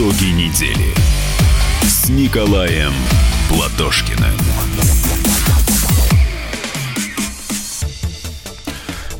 [0.00, 0.94] Итоги недели
[1.82, 2.90] с Николаем
[3.50, 4.32] Платошкиным.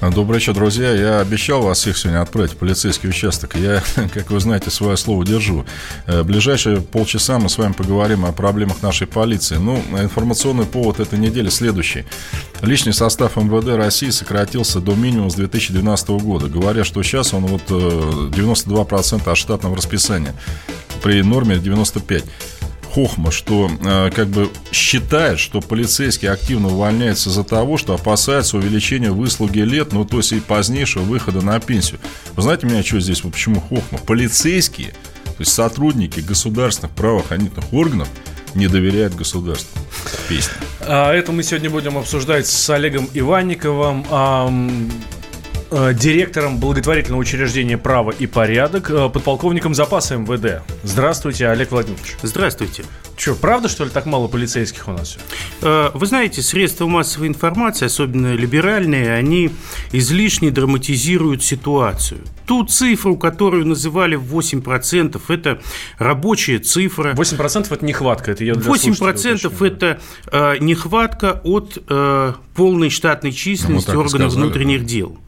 [0.01, 0.91] Добрый вечер, друзья.
[0.93, 3.57] Я обещал вас всех сегодня отправить в полицейский участок.
[3.57, 3.83] Я,
[4.15, 5.67] как вы знаете, свое слово держу.
[6.07, 9.57] В ближайшие полчаса мы с вами поговорим о проблемах нашей полиции.
[9.57, 12.07] Ну, информационный повод этой недели следующий.
[12.63, 17.63] Личный состав МВД России сократился до минимума с 2012 года, говоря, что сейчас он вот
[17.71, 20.35] 92% от штатного расписания
[21.03, 22.25] при норме 95
[22.93, 29.11] хохма, что э, как бы считает, что полицейские активно увольняются из-за того, что опасаются увеличения
[29.11, 32.01] выслуги лет, ну то есть и позднейшего выхода на пенсию.
[32.35, 33.99] Вы знаете меня, что здесь, вот почему хохма?
[33.99, 38.09] Полицейские, то есть сотрудники государственных правоохранительных органов
[38.55, 39.81] не доверяют государству.
[40.29, 40.55] Песня.
[40.81, 44.05] А, это мы сегодня будем обсуждать с Олегом Иванниковым.
[44.11, 44.51] А,
[45.95, 50.63] директором благотворительного учреждения «Право и порядок», э, подполковником запаса МВД.
[50.83, 52.17] Здравствуйте, Олег Владимирович.
[52.23, 52.83] Здравствуйте.
[53.21, 55.19] Что, правда, что ли, так мало полицейских у нас?
[55.61, 59.51] Э, вы знаете, средства массовой информации, особенно либеральные, они
[59.93, 62.21] излишне драматизируют ситуацию.
[62.47, 65.61] Ту цифру, которую называли в 8%, это
[65.99, 67.13] рабочая цифра.
[67.13, 70.01] 8% это нехватка, это я 8% это
[70.33, 75.19] э, нехватка от э, полной штатной численности ну, органов внутренних дел.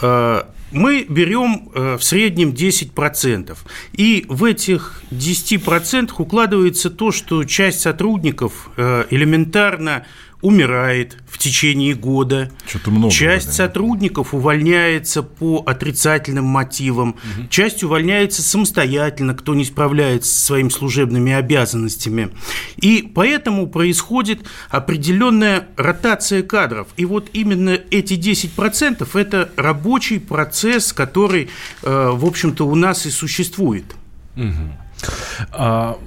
[0.00, 3.56] Э, мы берем э, в среднем 10%.
[3.92, 10.06] И в этих 10% укладывается то, что часть сотрудников э, элементарно
[10.42, 12.50] умирает в течение года.
[12.66, 13.12] Что-то много.
[13.12, 13.52] Часть да.
[13.52, 17.48] сотрудников увольняется по отрицательным мотивам, угу.
[17.48, 22.30] часть увольняется самостоятельно, кто не справляется со своими служебными обязанностями.
[22.76, 26.88] И поэтому происходит определенная ротация кадров.
[26.96, 31.48] И вот именно эти 10%– это рабочий процесс, который,
[31.82, 33.84] э, в общем-то, у нас и существует.
[34.36, 34.82] Угу.
[35.52, 35.98] А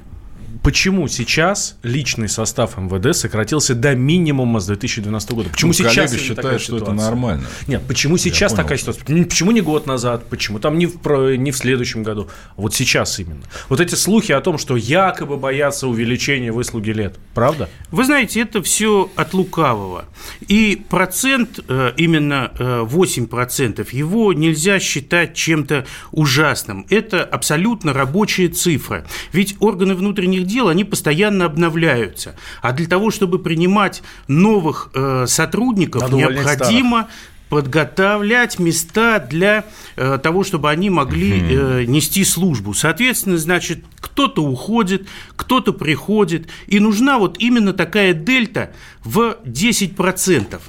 [0.65, 5.49] почему сейчас личный состав МВД сократился до минимума с 2012 года?
[5.51, 7.45] Почему ну, сейчас считает, что это нормально?
[7.67, 9.23] Нет, почему сейчас Я такая понял, ситуация?
[9.25, 10.25] Почему не год назад?
[10.27, 10.97] Почему там не в,
[11.37, 12.29] не в следующем году?
[12.57, 13.43] Вот сейчас именно.
[13.69, 17.15] Вот эти слухи о том, что якобы боятся увеличения выслуги лет.
[17.35, 17.69] Правда?
[17.91, 20.05] Вы знаете, это все от лукавого.
[20.47, 26.87] И процент, э, именно 8%, э, его нельзя считать чем-то ужасным.
[26.89, 29.05] Это абсолютно рабочая цифра.
[29.31, 32.35] Ведь органы внутренних дел дел, они постоянно обновляются.
[32.61, 37.07] А для того, чтобы принимать новых э, сотрудников, Надо необходимо
[37.49, 39.65] подготовлять места для
[39.97, 42.73] э, того, чтобы они могли э, нести службу.
[42.73, 48.71] Соответственно, значит, кто-то уходит, кто-то приходит, и нужна вот именно такая дельта
[49.03, 50.59] в 10%.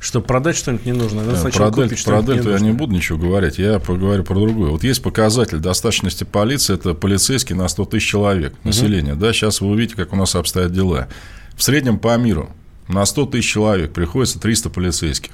[0.00, 1.24] Чтобы продать что-нибудь не нужно.
[1.24, 4.70] Да, про, дель, про дельту я не буду ничего говорить, я поговорю про другое.
[4.70, 9.12] Вот есть показатель достаточности полиции, это полицейский на 100 тысяч человек населения.
[9.12, 9.20] Угу.
[9.20, 11.08] Да, сейчас вы увидите, как у нас обстоят дела.
[11.56, 12.50] В среднем по миру
[12.88, 15.32] на 100 тысяч человек приходится 300 полицейских.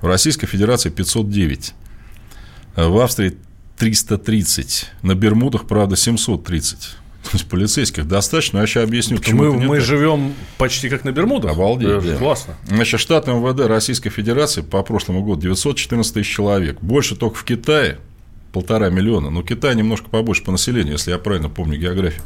[0.00, 1.74] В Российской Федерации 509.
[2.76, 3.36] В Австрии
[3.78, 4.90] 330.
[5.02, 6.97] На Бермудах, правда, 730.
[7.24, 8.58] То есть полицейских достаточно.
[8.58, 11.52] Я сейчас объясню, почему мы, мы живем почти как на Бермудах.
[11.52, 12.04] Обалдеть.
[12.04, 12.16] Да.
[12.16, 12.54] Классно.
[12.66, 16.80] Значит, штат МВД Российской Федерации по прошлому году 914 тысяч человек.
[16.80, 17.98] Больше только в Китае
[18.52, 19.30] полтора миллиона.
[19.30, 22.22] Но Китай немножко побольше по населению, если я правильно помню географию.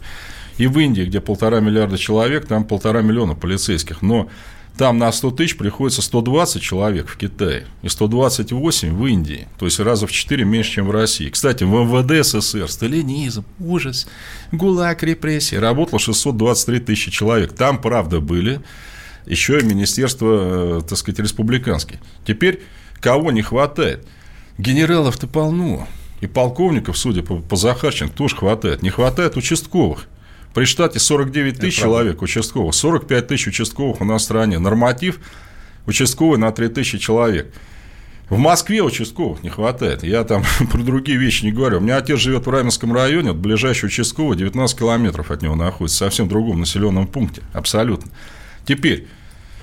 [0.58, 4.02] И в Индии, где полтора миллиарда человек, там полтора миллиона полицейских.
[4.02, 4.28] Но
[4.76, 9.46] там на 100 тысяч приходится 120 человек в Китае и 128 в Индии.
[9.58, 11.28] То есть раза в 4 меньше, чем в России.
[11.28, 14.06] Кстати, в МВД СССР сталинизм, ужас,
[14.50, 15.56] гулаг, репрессии.
[15.56, 17.52] Работало 623 тысячи человек.
[17.52, 18.60] Там, правда, были
[19.26, 22.00] еще и министерство, э, так сказать, республиканские.
[22.26, 22.62] Теперь
[23.00, 24.06] кого не хватает?
[24.58, 25.86] Генералов-то полно.
[26.20, 28.82] И полковников, судя по, по Захарченко, тоже хватает.
[28.82, 30.06] Не хватает участковых.
[30.54, 34.58] При штате 49 тысяч человек участковых, 45 тысяч участковых у нас в стране.
[34.58, 35.18] Норматив
[35.86, 37.52] участковый на 3 тысячи человек.
[38.28, 40.02] В Москве участковых не хватает.
[40.02, 40.42] Я там
[40.72, 41.78] про другие вещи не говорю.
[41.78, 45.98] У меня отец живет в Раменском районе, вот ближайший участковый 19 километров от него находится,
[45.98, 47.42] совсем в другом населенном пункте.
[47.52, 48.10] Абсолютно.
[48.66, 49.06] Теперь,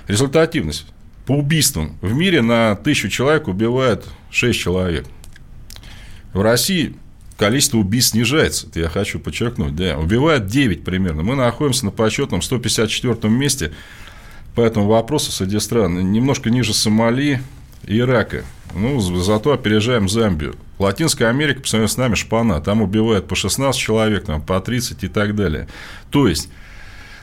[0.06, 0.86] результативность.
[1.26, 5.06] По убийствам в мире на тысячу человек убивает 6 человек.
[6.32, 6.96] В России
[7.40, 8.66] количество убийств снижается.
[8.66, 9.74] Это я хочу подчеркнуть.
[9.74, 11.22] Да, убивают 9 примерно.
[11.22, 13.72] Мы находимся на почетном 154 месте
[14.54, 16.12] по этому вопросу среди стран.
[16.12, 17.40] Немножко ниже Сомали
[17.86, 18.44] и Ирака.
[18.74, 20.54] Ну, зато опережаем Замбию.
[20.78, 22.60] Латинская Америка, по сравнению с нами, шпана.
[22.60, 25.66] Там убивают по 16 человек, там, по 30 и так далее.
[26.10, 26.50] То есть,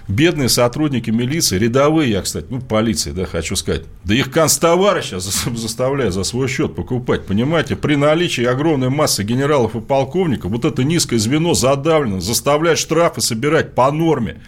[0.08, 6.14] бедные сотрудники милиции, рядовые, я, кстати, ну, полиции, да, хочу сказать, да их констоварища заставляют
[6.14, 11.20] за свой счет покупать, понимаете, при наличии огромной массы генералов и полковников, вот это низкое
[11.20, 14.42] звено задавлено, заставляет штрафы собирать по норме.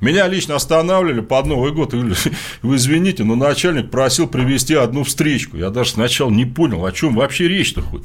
[0.00, 1.94] Меня лично останавливали под Новый год.
[1.94, 1.96] И
[2.62, 5.56] вы извините, но начальник просил привести одну встречку.
[5.56, 8.02] Я даже сначала не понял, о чем вообще речь-то хоть.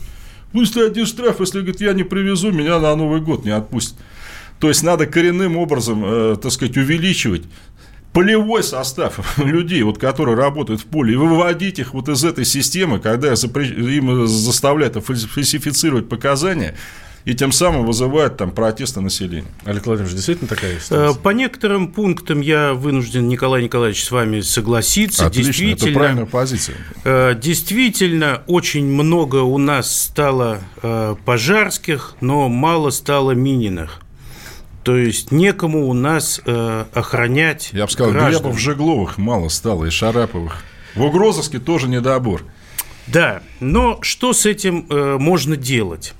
[0.53, 3.97] Пусть один штраф, если говорит, я не привезу, меня на Новый год не отпустят.
[4.61, 7.41] То есть надо коренным образом, э, так сказать, увеличивать
[8.13, 12.99] полевой состав людей, вот, которые работают в поле, и выводить их вот из этой системы,
[12.99, 16.75] когда им заставляют фальсифицировать показания,
[17.25, 19.47] и тем самым вызывает там протесты населения.
[19.65, 21.09] Олег Владимирович, действительно такая история?
[21.09, 25.25] Э, по некоторым пунктам я вынужден, Николай Николаевич, с вами согласиться.
[25.25, 26.77] Отлично, действительно, это правильная позиция.
[27.03, 30.59] Э, действительно, очень много у нас стало
[31.25, 34.01] пожарских, но мало стало Мининых.
[34.83, 38.43] То есть некому у нас э, охранять Я бы сказал, граждан.
[38.43, 40.63] Глебов, Жегловых мало стало, и Шараповых.
[40.95, 42.43] В угрозыске тоже недобор.
[43.07, 46.13] Да, но что с этим э, можно делать?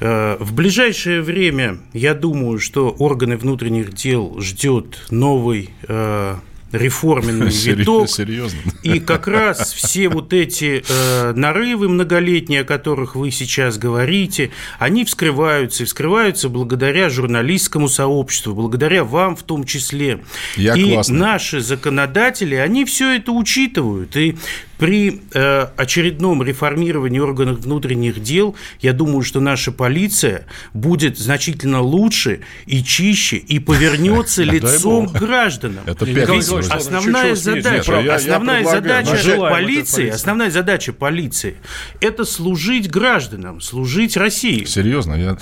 [0.00, 6.36] Э, в ближайшее время, я думаю, что органы внутренних дел ждет новый э,
[6.72, 8.08] реформенный виток.
[8.08, 8.58] Серьезно?
[8.82, 15.04] И как раз все вот эти э, нарывы многолетние, о которых вы сейчас говорите, они
[15.04, 20.24] вскрываются, и вскрываются благодаря журналистскому сообществу, благодаря вам в том числе.
[20.56, 21.18] Я и классно.
[21.18, 24.16] наши законодатели, они все это учитывают.
[24.16, 24.36] И
[24.78, 32.40] при э, очередном реформировании органов внутренних дел, я думаю, что наша полиция будет значительно лучше
[32.66, 35.84] и чище и повернется лицом к гражданам.
[35.86, 36.30] Это пять
[36.70, 41.56] основная задача, основная задача полиции, основная задача полиции–
[42.00, 44.64] это служить гражданам, служить России.
[44.64, 45.38] Серьезно, я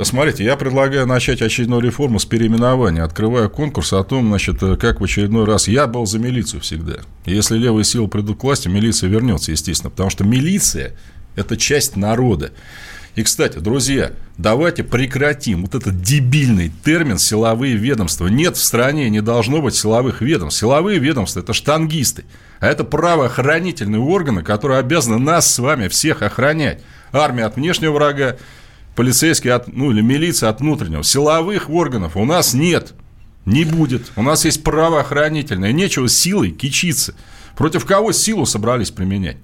[0.00, 3.04] Смотрите, я предлагаю начать очередную реформу с переименования.
[3.04, 5.68] Открываю конкурс о том, значит, как в очередной раз...
[5.68, 7.00] Я был за милицию всегда.
[7.26, 9.90] Если левые силы придут к власти, милиция вернется, естественно.
[9.90, 10.94] Потому что милиция–
[11.36, 12.52] это часть народа.
[13.14, 18.28] И, кстати, друзья, давайте прекратим вот этот дебильный термин «силовые ведомства».
[18.28, 20.60] Нет в стране, не должно быть силовых ведомств.
[20.60, 22.24] Силовые ведомства– это штангисты.
[22.58, 26.80] А это правоохранительные органы, которые обязаны нас с вами всех охранять.
[27.12, 28.38] Армия от внешнего врага,
[28.94, 31.02] полицейские от, ну, или милиция от внутреннего.
[31.02, 32.94] Силовых органов у нас нет,
[33.44, 34.12] не будет.
[34.16, 35.72] У нас есть правоохранительное.
[35.72, 37.14] Нечего силой кичиться.
[37.56, 39.36] Против кого силу собрались применять?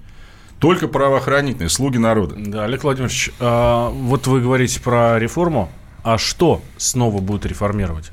[0.59, 2.35] Только правоохранительные, слуги народа.
[2.37, 5.71] Да, Олег Владимирович, а, вот вы говорите про реформу.
[6.03, 8.11] А что снова будут реформировать?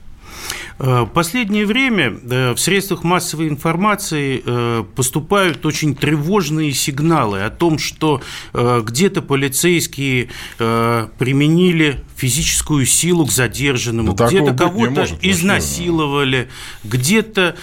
[0.79, 7.79] Э, последнее время э, в средствах массовой информации э, поступают очень тревожные сигналы о том,
[7.79, 8.21] что
[8.53, 10.29] где-то полицейские
[10.59, 16.49] применили физическую силу к задержанному, да где-то кого-то изнасиловали,
[16.85, 17.56] где-то,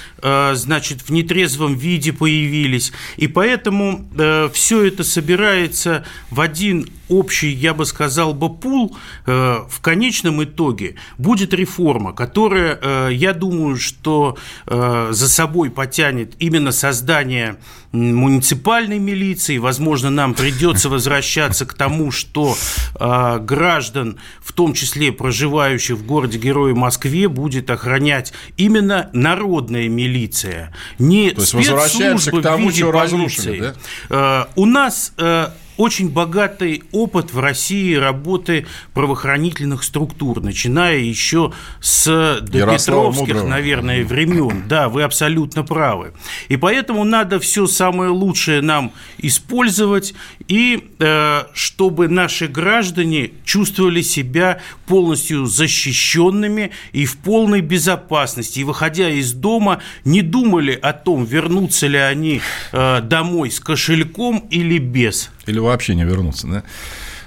[0.53, 2.91] значит, в нетрезвом виде появились.
[3.17, 4.07] И поэтому
[4.53, 8.95] все это собирается в один общий, я бы сказал бы, пул,
[9.25, 17.57] в конечном итоге будет реформа, которая я думаю, что э, за собой потянет именно создание
[17.93, 19.57] муниципальной милиции.
[19.59, 22.55] Возможно, нам придется возвращаться к тому, что
[22.99, 31.31] э, граждан, в том числе проживающих в городе-герое Москве, будет охранять именно народная милиция, не
[31.31, 32.91] То спецслужбы к тому, что.
[32.91, 33.75] Разрушили, да?
[34.09, 35.13] Э, у нас
[35.77, 41.51] очень богатый опыт в России работы правоохранительных структур, начиная еще
[41.81, 44.63] с допетровских, наверное, времен.
[44.67, 46.13] Да, вы абсолютно правы.
[46.47, 50.13] И поэтому надо все самое лучшее нам использовать,
[50.47, 58.59] и э, чтобы наши граждане чувствовали себя полностью защищенными и в полной безопасности.
[58.59, 62.39] И выходя из дома, не думали о том, вернутся ли они
[62.71, 65.29] э, домой с кошельком или без.
[65.45, 66.63] Или вообще не вернуться, да?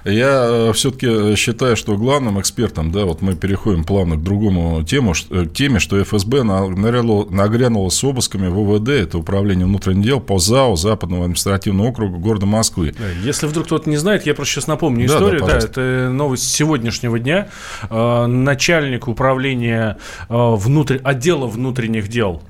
[0.06, 5.14] Я э, все-таки считаю, что главным экспертом, да, вот мы переходим плавно к другому тему,
[5.14, 10.38] к теме, что ФСБ нагрянуло, нагрянуло с обысками в УВД, это Управление внутренних дел, по
[10.38, 12.94] ЗАО Западного административного округа города Москвы.
[13.24, 15.40] Если вдруг кто-то не знает, я просто сейчас напомню историю.
[15.40, 17.48] Да, да, это новость сегодняшнего дня.
[17.90, 19.98] Э, начальник управления
[20.28, 20.98] э, внутрь...
[21.02, 22.42] отдела внутренних дел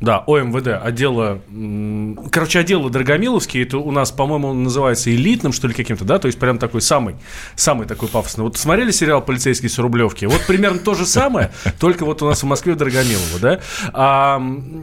[0.00, 1.40] да, ОМВД, отдела
[2.30, 6.38] короче, отдел Драгомиловский, это у нас, по-моему, называется элитным, что ли, каким-то, да, то есть
[6.38, 7.16] прям такой самый,
[7.54, 8.44] самый такой пафосный.
[8.44, 10.24] Вот смотрели сериал «Полицейский с Рублевки»?
[10.24, 13.60] Вот примерно то же самое, только вот у нас в Москве Драгомилово, да?
[13.92, 14.38] А,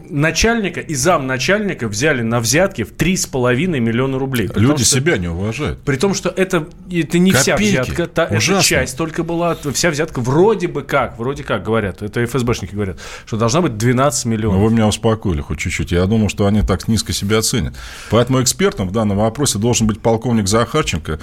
[0.10, 4.50] начальника и замначальника взяли на взятки в 3,5 миллиона рублей.
[4.56, 5.82] Люди том, себя не уважают.
[5.84, 7.38] При том, что это, это не Копейки.
[7.38, 12.02] вся взятка, та, это часть только была, вся взятка вроде бы как, вроде как говорят,
[12.02, 14.60] это ФСБшники говорят, что должна быть 12 миллионов.
[14.60, 15.92] Ну, вы меня успокоили хоть чуть-чуть.
[15.92, 17.76] Я думал, что они так низко себя оценят.
[18.10, 21.20] Поэтому экспертом в данном вопросе должен быть полковник Захарченко.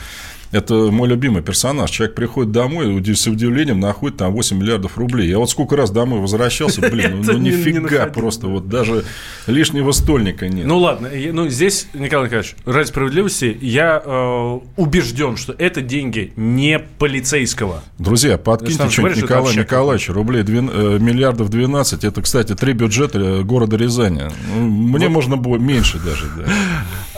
[0.52, 1.90] Это мой любимый персонаж.
[1.90, 5.28] Человек приходит домой с удивлением находит там 8 миллиардов рублей.
[5.28, 8.48] Я вот сколько раз домой возвращался, блин, ну, ну нифига просто.
[8.48, 9.04] Вот даже
[9.46, 10.66] лишнего стольника нет.
[10.66, 16.78] Ну ладно, ну здесь, Николай Николаевич, ради справедливости, я э, убежден, что это деньги не
[16.78, 17.82] полицейского.
[17.98, 20.12] Друзья, подкиньте что-нибудь Николаю Николаевичу.
[20.12, 22.04] Рублей 2, э, миллиардов 12.
[22.04, 24.22] Это, кстати, три бюджета э, города Рязани.
[24.48, 26.26] Ну, мне можно было меньше даже.
[26.36, 26.44] Да.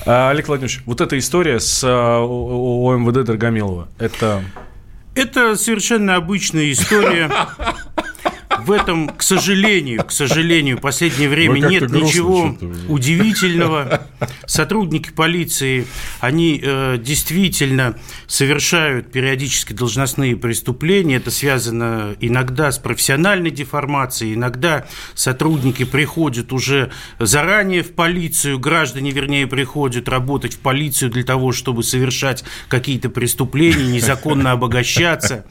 [0.07, 4.43] А, Олег Владимирович, вот эта история с ОМВД Драгомилова, это...
[5.15, 7.31] Это совершенно обычная история
[8.65, 12.57] в этом, к сожалению, к сожалению, в последнее время нет ничего
[12.89, 14.09] удивительного.
[14.47, 15.87] Сотрудники полиции,
[16.21, 21.17] они э, действительно совершают периодически должностные преступления.
[21.17, 29.47] Это связано иногда с профессиональной деформацией, иногда сотрудники приходят уже заранее в полицию, граждане, вернее,
[29.47, 35.47] приходят работать в полицию для того, чтобы совершать какие-то преступления, незаконно обогащаться.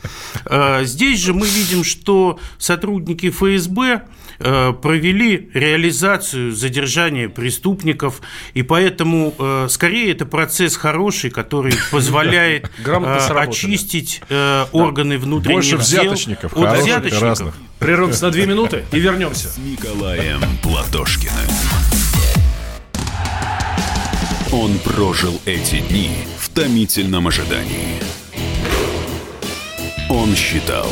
[0.45, 4.03] Э, здесь же мы видим, что сотрудники сотрудники ФСБ
[4.39, 8.21] э, провели реализацию задержания преступников,
[8.53, 14.21] и поэтому э, скорее это процесс хороший, который позволяет э, очистить
[14.71, 17.21] органы внутренних Больше взяточников, от взяточников.
[17.21, 17.55] Разных.
[17.79, 19.49] Прервемся на две минуты и вернемся.
[19.49, 21.33] С Николаем Платошкиным.
[24.51, 27.99] Он прожил эти дни в томительном ожидании.
[30.09, 30.91] Он считал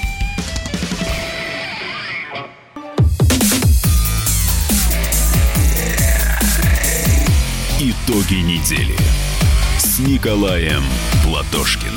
[7.83, 8.95] Итоги недели
[9.79, 10.83] с Николаем
[11.23, 11.95] Платошкиным.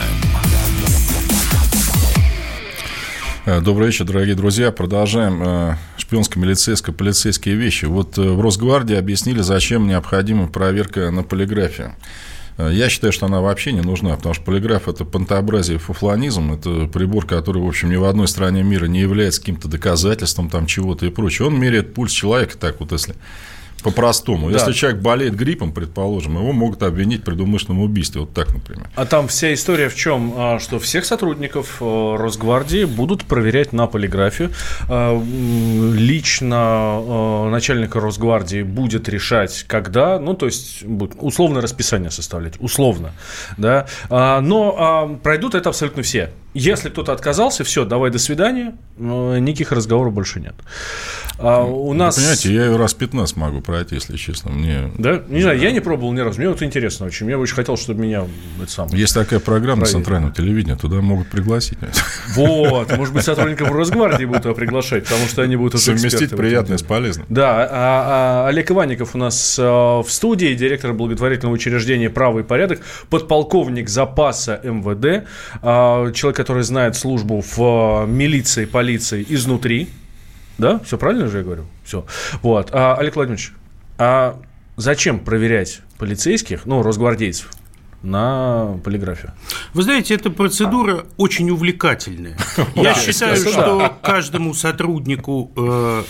[3.44, 4.72] Э, добрый вечер, дорогие друзья.
[4.72, 7.84] Продолжаем э, шпионско-милицейско-полицейские вещи.
[7.84, 11.94] Вот э, в Росгвардии объяснили, зачем необходима проверка на полиграфе.
[12.56, 17.26] Я считаю, что она вообще не нужна, потому что полиграф– это пантообразие фуфланизм, это прибор,
[17.26, 21.10] который, в общем, ни в одной стране мира не является каким-то доказательством там чего-то и
[21.10, 21.48] прочее.
[21.48, 23.16] Он меряет пульс человека так вот, если
[23.84, 24.50] по-простому.
[24.50, 24.58] Да.
[24.58, 28.22] Если человек болеет гриппом, предположим, его могут обвинить в предумышленном убийстве.
[28.22, 28.88] Вот так, например.
[28.94, 30.32] А там вся история в чем?
[30.36, 34.50] А, что всех сотрудников э, Росгвардии будут проверять на полиграфию.
[34.88, 42.54] А, лично э, начальника Росгвардии будет решать, когда, ну, то есть, будет условное расписание составлять,
[42.60, 43.12] условно,
[43.58, 43.86] да.
[44.08, 46.30] А, но пройдут это абсолютно все.
[46.54, 50.54] Если кто-то отказался, все, давай до свидания, никаких разговоров больше нет.
[51.38, 52.16] А у нас...
[52.16, 54.50] Вы понимаете, я ее раз 15 могу пройти, если честно.
[54.50, 54.90] Мне...
[54.98, 55.22] Да?
[55.28, 56.38] Не знаю, я не пробовал ни разу.
[56.38, 57.28] Мне вот интересно очень.
[57.28, 58.24] Я бы очень хотел, чтобы меня
[58.62, 58.98] это самое...
[58.98, 59.98] Есть такая программа проверили.
[59.98, 61.78] центрального телевидения, туда могут пригласить.
[62.34, 66.82] Вот, может быть, сотрудников Росгвардии будут туда приглашать, потому что они будут Совместить приятное с
[66.82, 67.26] полезным.
[67.28, 72.42] Да, а, а Олег Иванников у нас а, в студии, директор благотворительного учреждения «Право и
[72.42, 75.26] порядок», подполковник запаса МВД,
[75.62, 79.88] а, человек, который знает службу в а, милиции, полиции изнутри,
[80.58, 80.78] да?
[80.80, 81.64] Все правильно же я говорю?
[81.84, 82.04] Все.
[82.42, 82.70] Вот.
[82.72, 83.52] А, Олег Владимирович,
[83.98, 84.40] а
[84.76, 87.50] зачем проверять полицейских, ну, росгвардейцев,
[88.02, 89.32] на полиграфию.
[89.72, 92.36] Вы знаете, эта процедура очень увлекательная.
[92.74, 96.02] Я считаю, что каждому сотруднику э,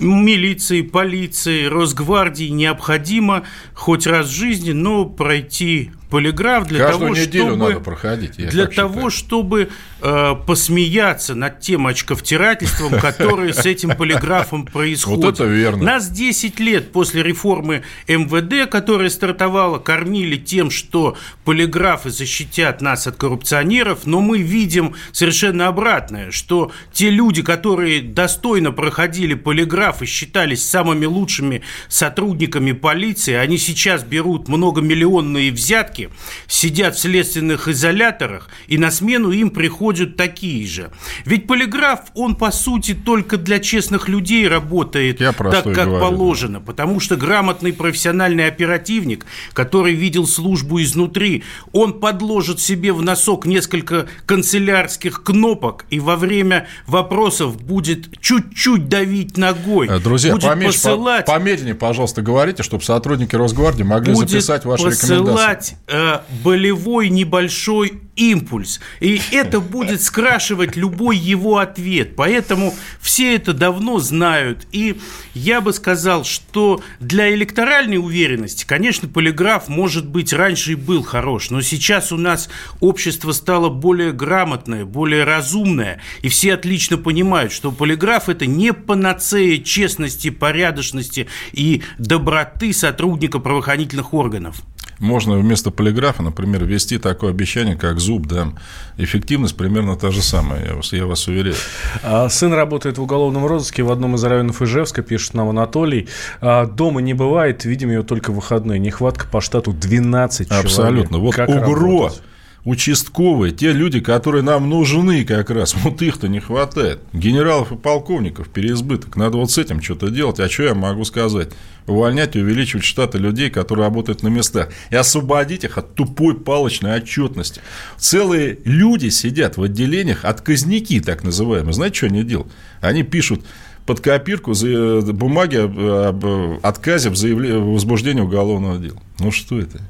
[0.00, 7.44] милиции, полиции, Росгвардии необходимо хоть раз в жизни, но пройти полиграф для Каждую того, неделю
[7.46, 7.68] чтобы...
[7.68, 9.70] надо проходить, я для того, чтобы
[10.04, 15.24] э, посмеяться над тем очковтирательством, которое с этим полиграфом происходит.
[15.24, 15.84] Вот это верно.
[15.84, 23.16] Нас 10 лет после реформы МВД, которая стартовала, кормили тем, что полиграфы защитят нас от
[23.16, 30.68] коррупционеров, но мы видим совершенно обратное, что те люди, которые достойно проходили полиграф и считались
[30.68, 36.10] самыми лучшими сотрудниками полиции, они сейчас берут многомиллионные взятки,
[36.46, 40.90] сидят в следственных изоляторах, и на смену им приходят такие же.
[41.24, 46.60] Ведь полиграф, он по сути только для честных людей работает Я так, как говорю, положено,
[46.60, 54.06] потому что грамотный профессиональный оперативник, который видел службу изнутри, он подложит себе в носок несколько
[54.26, 60.88] канцелярских кнопок и во время вопросов будет чуть-чуть давить ногой, Э, Друзья, будет поменьше, по-
[60.90, 65.20] посылать помедленнее, пожалуйста, говорите, чтобы сотрудники Росгвардии могли записать ваши рекомендации.
[65.24, 68.80] посылать э, болевой небольшой импульс.
[69.00, 72.16] И это будет скрашивать любой его ответ.
[72.16, 74.66] Поэтому все это давно знают.
[74.72, 74.98] И
[75.34, 81.50] я бы сказал, что для электоральной уверенности, конечно, полиграф, может быть, раньше и был хорош,
[81.50, 82.48] но сейчас у нас
[82.80, 89.58] общество стало более грамотное, более разумное, и все отлично понимают, что полиграф– это не панацея
[89.58, 94.62] честности, порядочности и доброты сотрудника правоохранительных органов.
[94.98, 98.58] Можно вместо полиграфа, например, ввести такое обещание, как зуб дам.
[98.96, 101.56] Эффективность примерно та же самая, я вас, я вас уверяю.
[102.02, 106.08] А, Сын работает в уголовном розыске в одном из районов Ижевска, пишет нам Анатолий.
[106.40, 108.78] А, Дома не бывает, видим ее только в выходные.
[108.78, 110.64] Нехватка по штату 12 человек.
[110.66, 111.18] Абсолютно.
[111.18, 112.22] Вот Как УГРО, работать?
[112.64, 117.00] Участковые, те люди, которые нам нужны как раз, вот их-то не хватает.
[117.12, 119.16] Генералов и полковников переизбыток.
[119.16, 120.40] Надо вот с этим что-то делать.
[120.40, 121.50] А что я могу сказать?
[121.86, 124.70] Увольнять и увеличивать штаты людей, которые работают на местах.
[124.90, 127.60] И освободить их от тупой палочной отчетности.
[127.98, 131.74] Целые люди сидят в отделениях, отказники так называемые.
[131.74, 132.50] Знаете, что они делают?
[132.80, 133.44] Они пишут
[133.84, 139.02] под копирку за- бумаги об, об отказе в возбуждении уголовного дела.
[139.18, 139.82] Ну что это?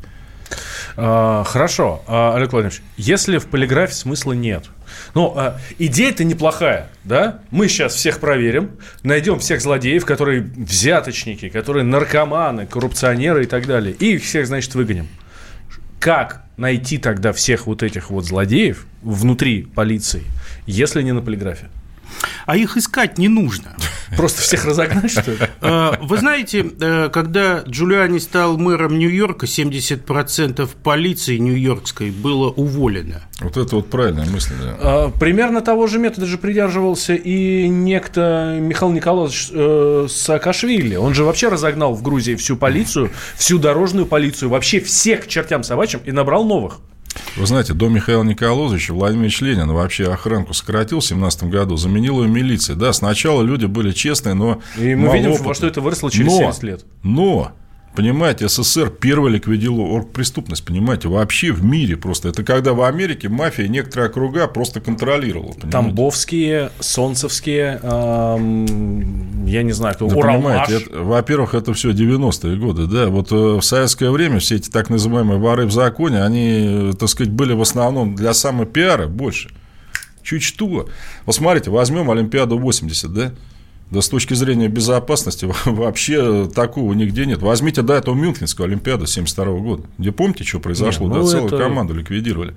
[0.96, 4.64] А, Хорошо, А, Олег Владимирович, если в полиграфе смысла нет,
[5.14, 7.40] ну, а, идея-то неплохая, да?
[7.50, 8.72] Мы сейчас всех проверим,
[9.02, 14.74] найдем всех злодеев, которые взяточники, которые наркоманы, коррупционеры и так далее, и их всех, значит,
[14.74, 15.08] выгоним.
[15.98, 20.22] Как найти тогда всех вот этих вот злодеев внутри полиции,
[20.66, 21.68] если не на полиграфе?
[22.46, 23.76] А их искать не нужно.
[24.16, 25.38] Просто всех разогнать, что ли?
[25.60, 33.22] Э, Вы знаете, э, когда Джулиани стал мэром Нью-Йорка, 70% полиции нью-йоркской было уволено.
[33.40, 34.76] Вот это вот правильная мысль, да.
[34.78, 40.96] А, Примерно того же метода же придерживался и некто Михаил Николаевич э, Саакашвили.
[40.96, 45.62] Он же вообще разогнал в Грузии всю полицию, всю дорожную полицию, вообще всех к чертям
[45.64, 46.78] собачьим и набрал новых.
[47.36, 52.22] Вы знаете, до Михаила Николаевича Владимир Ильич Ленин вообще охранку сократил в 17 году, заменил
[52.22, 52.78] ее милицией.
[52.78, 56.38] Да, сначала люди были честные, но И мы видим, во что это выросло через но,
[56.38, 56.84] 70 лет.
[57.02, 57.52] Но,
[57.94, 62.28] понимаете, СССР первый ликвидировал оргпреступность, понимаете, вообще в мире просто.
[62.28, 65.52] Это когда в Америке мафия некоторые округа просто контролировала.
[65.52, 65.70] понимаете.
[65.70, 70.68] Тамбовские, Солнцевские, ам, я не знаю, кто, Да Уралмаш.
[70.92, 73.06] во-первых, это все 90-е годы, да.
[73.08, 77.32] Вот э, в советское время все эти так называемые воры в законе, они, так сказать,
[77.32, 79.50] были в основном для самопиара больше.
[80.22, 80.88] Чуть что.
[81.26, 83.32] Вот смотрите, возьмем Олимпиаду 80, да?
[83.94, 87.42] Да с точки зрения безопасности вообще такого нигде нет.
[87.42, 91.06] Возьмите, да, эту Мюнхенскую Олимпиаду 72 года, где помните, что произошло?
[91.06, 92.54] Не, да, ну целую это- команду ликвидировали.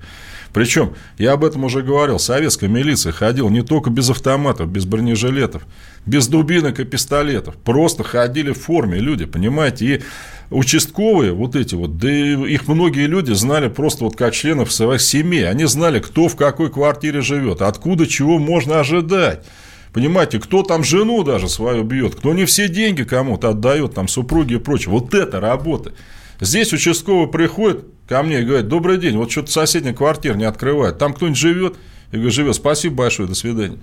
[0.52, 5.64] Причем, я об этом уже говорил, советская милиция ходила не только без автоматов, без бронежилетов,
[6.06, 7.54] без дубинок и пистолетов.
[7.56, 9.86] Просто ходили в форме люди, понимаете?
[9.86, 10.02] И
[10.50, 15.48] участковые вот эти вот, да их многие люди знали просто вот как членов своих семей.
[15.48, 19.44] Они знали, кто в какой квартире живет, откуда чего можно ожидать.
[19.92, 24.54] Понимаете, кто там жену даже свою бьет, кто не все деньги кому-то отдает, там супруги
[24.54, 24.90] и прочее.
[24.92, 25.94] Вот это работа.
[26.40, 30.98] Здесь участковый приходит ко мне и говорит, добрый день, вот что-то соседняя квартира не открывает,
[30.98, 31.74] там кто-нибудь живет?
[32.12, 33.78] Я говорю, живет, спасибо большое, до свидания.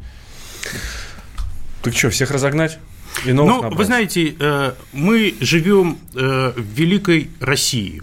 [1.82, 2.80] Так что, всех разогнать?
[3.26, 3.78] И новых Ну, набрать?
[3.78, 8.02] вы знаете, э, мы живем э, в великой России.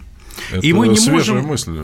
[0.50, 1.78] Это И мы не свежая можем- мысль.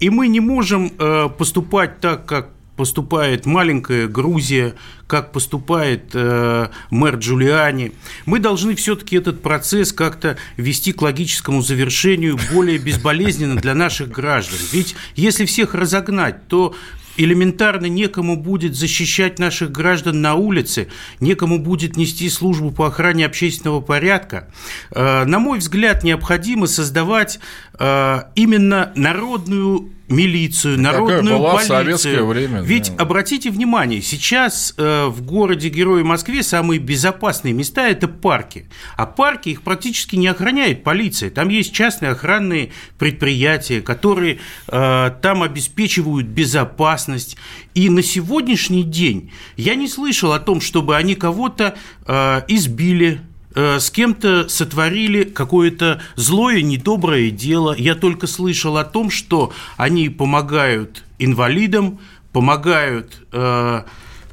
[0.00, 4.74] И мы не можем э, поступать так, как поступает маленькая Грузия,
[5.06, 7.92] как поступает э, мэр Джулиани.
[8.26, 14.58] Мы должны все-таки этот процесс как-то вести к логическому завершению более безболезненно для наших граждан.
[14.72, 16.74] Ведь если всех разогнать, то
[17.16, 20.88] элементарно некому будет защищать наших граждан на улице,
[21.20, 24.48] некому будет нести службу по охране общественного порядка,
[24.90, 27.40] э, на мой взгляд, необходимо создавать
[27.78, 31.98] э, именно народную милицию, народную была полицию.
[31.98, 32.60] Советское время.
[32.60, 33.02] Ведь да.
[33.02, 39.50] обратите внимание, сейчас э, в городе Герой Москве самые безопасные места это парки, а парки
[39.50, 41.30] их практически не охраняет полиция.
[41.30, 44.38] Там есть частные охранные предприятия, которые
[44.68, 47.36] э, там обеспечивают безопасность.
[47.74, 53.20] И на сегодняшний день я не слышал о том, чтобы они кого-то э, избили
[53.56, 57.74] Э, с кем-то сотворили какое-то злое, недоброе дело.
[57.76, 61.98] Я только слышал о том, что они помогают инвалидам,
[62.32, 63.82] помогают э,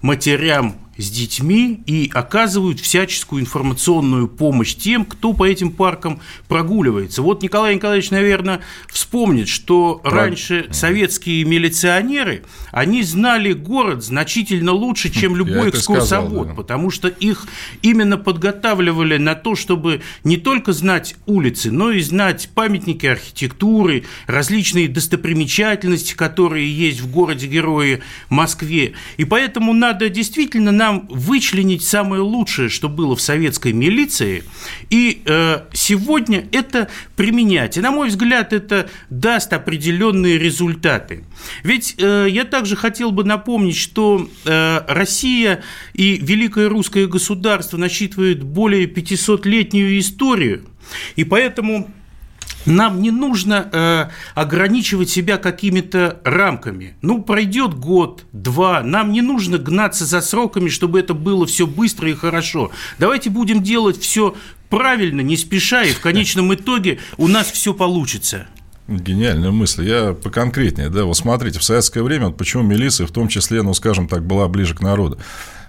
[0.01, 7.21] матерям с детьми и оказывают всяческую информационную помощь тем, кто по этим паркам прогуливается.
[7.21, 10.11] Вот Николай Николаевич, наверное, вспомнит, что Про...
[10.11, 16.53] раньше советские милиционеры, они знали город значительно лучше, чем любой экскурсовод, сказал, да.
[16.53, 17.47] потому что их
[17.81, 24.87] именно подготавливали на то, чтобы не только знать улицы, но и знать памятники архитектуры, различные
[24.87, 28.93] достопримечательности, которые есть в городе-герое Москве.
[29.17, 34.43] И поэтому надо действительно нам вычленить самое лучшее, что было в советской милиции,
[34.89, 37.77] и э, сегодня это применять.
[37.77, 41.23] И, на мой взгляд, это даст определенные результаты.
[41.63, 48.43] Ведь э, я также хотел бы напомнить, что э, Россия и Великое Русское государство насчитывают
[48.43, 50.65] более 500-летнюю историю,
[51.15, 51.89] и поэтому
[52.65, 56.95] нам не нужно э, ограничивать себя какими-то рамками.
[57.01, 62.09] Ну, пройдет год, два, нам не нужно гнаться за сроками, чтобы это было все быстро
[62.09, 62.71] и хорошо.
[62.99, 64.35] Давайте будем делать все
[64.69, 68.47] правильно, не спеша, и в конечном итоге у нас все получится.
[68.87, 69.87] Гениальная мысль.
[69.87, 73.73] Я поконкретнее, да, вот смотрите, в советское время, вот почему милиция, в том числе, ну,
[73.73, 75.19] скажем так, была ближе к народу.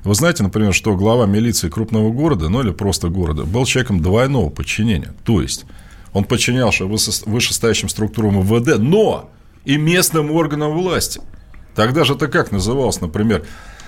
[0.02, 4.50] Вы знаете, например, что глава милиции крупного города, ну, или просто города, был человеком двойного
[4.50, 5.14] подчинения.
[5.24, 5.64] То есть,
[6.14, 9.30] он подчинялся вышестоящим структурам МВД, но
[9.64, 11.20] и местным органам власти.
[11.74, 13.44] Тогда же это как называлось, например,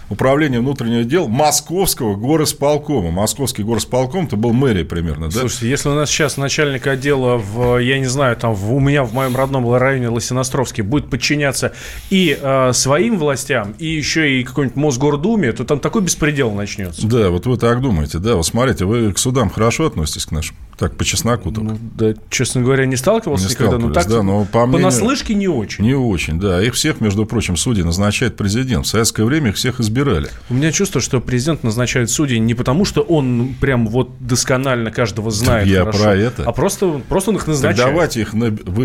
[0.09, 3.11] управления внутренних дел Московского горосполкома.
[3.11, 5.41] Московский горосполком это был мэрия примерно, да?
[5.41, 9.05] Слушайте, если у нас сейчас начальник отдела в, я не знаю, там в, у меня
[9.05, 11.73] в моем родном районе Лосиностровский будет подчиняться
[12.11, 17.07] и э, своим властям, и еще и какой-нибудь Мосгордуме, то там такой беспредел начнется.
[17.07, 18.35] Да, вот вы так думаете, да.
[18.35, 20.57] Вот смотрите, вы к судам хорошо относитесь к нашим?
[20.79, 21.73] Так, по чесноку только.
[21.73, 24.89] Ну, да, честно говоря, не сталкивался не никогда, но так да, но по мнению...
[24.89, 25.85] понаслышке не очень.
[25.85, 26.63] Не очень, да.
[26.63, 28.85] Их всех, между прочим, судей назначает президент.
[28.85, 30.29] В советское время их всех избирали.
[30.51, 35.31] У меня чувство, что президент назначает судей не потому, что он прям вот досконально каждого
[35.31, 36.43] знает я хорошо, про это.
[36.45, 37.79] а просто, просто он их назначает.
[37.79, 38.35] Так давайте их,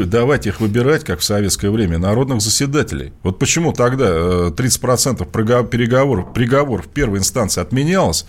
[0.10, 3.12] давайте их выбирать, как в советское время, народных заседателей.
[3.22, 8.26] Вот почему тогда 30% э, переговоров, приговоров в первой инстанции отменялось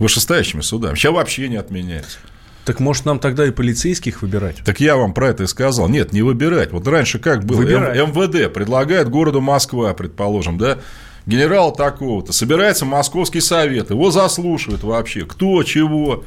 [0.00, 0.96] вышестоящими судами.
[0.96, 2.18] Сейчас вообще не отменяется.
[2.64, 4.58] Так может нам тогда и полицейских выбирать?
[4.64, 5.88] Так я вам про это и сказал.
[5.88, 6.72] Нет, не выбирать.
[6.72, 7.58] Вот раньше как было?
[7.58, 7.96] Выбирать.
[7.96, 10.78] МВД предлагает городу Москва, предположим, да,
[11.26, 12.32] генерал такого-то.
[12.32, 16.24] Собирается Московский совет, его заслушивают вообще, кто, чего.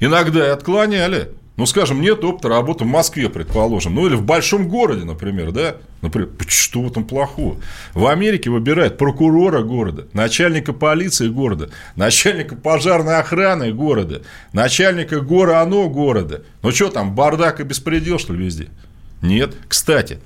[0.00, 1.30] Иногда и отклоняли.
[1.56, 5.76] Ну, скажем, нет опыта работы в Москве, предположим, ну или в большом городе, например, да?
[6.00, 7.58] Например, что в этом плохого?
[7.92, 14.22] В Америке выбирают прокурора города, начальника полиции города, начальника пожарной охраны города,
[14.54, 16.42] начальника гора оно города.
[16.62, 18.68] Ну, что там, бардак и беспредел, что ли, везде?
[19.20, 19.54] Нет.
[19.68, 20.20] Кстати,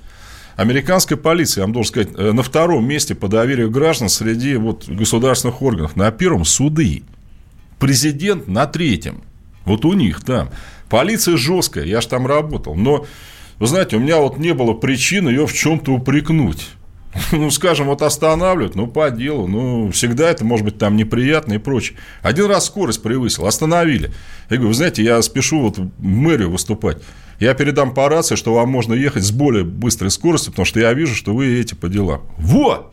[0.55, 4.87] американская полиция, я вам должен сказать, э, на втором месте по доверию граждан среди вот,
[4.87, 5.97] государственных органов.
[5.97, 7.03] На первом– суды.
[7.79, 9.23] Президент на третьем.
[9.65, 10.49] Вот у них там.
[10.89, 12.75] Полиция жесткая, я же там работал.
[12.75, 13.05] Но,
[13.59, 16.69] вы знаете, у меня вот не было причин ее в чем-то упрекнуть.
[17.31, 21.57] Ну, скажем, вот останавливают, ну, по делу, ну, всегда это может быть там неприятно и
[21.57, 21.97] прочее.
[22.21, 24.11] Один раз скорость превысил, остановили.
[24.49, 26.97] Я говорю, вы знаете, я спешу вот в мэрию выступать.
[27.39, 30.93] Я передам по рации, что вам можно ехать с более быстрой скоростью, потому что я
[30.93, 32.21] вижу, что вы едете по делам.
[32.37, 32.91] Вот!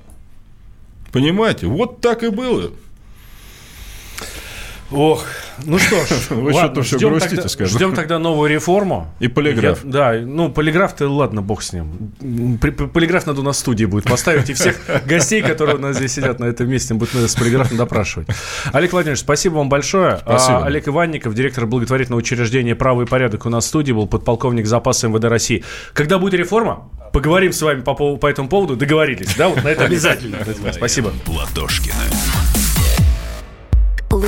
[1.12, 2.72] Понимаете, вот так и было.
[4.94, 5.24] Ох,
[5.64, 7.76] ну что ж, вы что-то все грустите, тогда, скажем.
[7.76, 9.12] Ждем тогда новую реформу.
[9.20, 9.84] И полиграф.
[9.84, 12.58] Я, да, ну полиграф-то ладно, бог с ним.
[12.58, 14.76] Полиграф надо у нас в студии будет поставить, и всех
[15.06, 18.28] гостей, которые у нас здесь сидят на этом месте, будут с полиграфом допрашивать.
[18.72, 20.18] Олег Владимирович, спасибо вам большое.
[20.18, 20.58] Спасибо.
[20.58, 24.66] А, Олег Иванников, директор благотворительного учреждения «Право и порядок» у нас в студии был, подполковник
[24.66, 25.64] запаса МВД России.
[25.92, 28.76] Когда будет реформа, поговорим с вами по, по этому поводу.
[28.76, 29.48] Договорились, да?
[29.48, 30.38] Вот на это обязательно.
[30.72, 31.12] Спасибо.
[31.24, 31.94] Платошкина.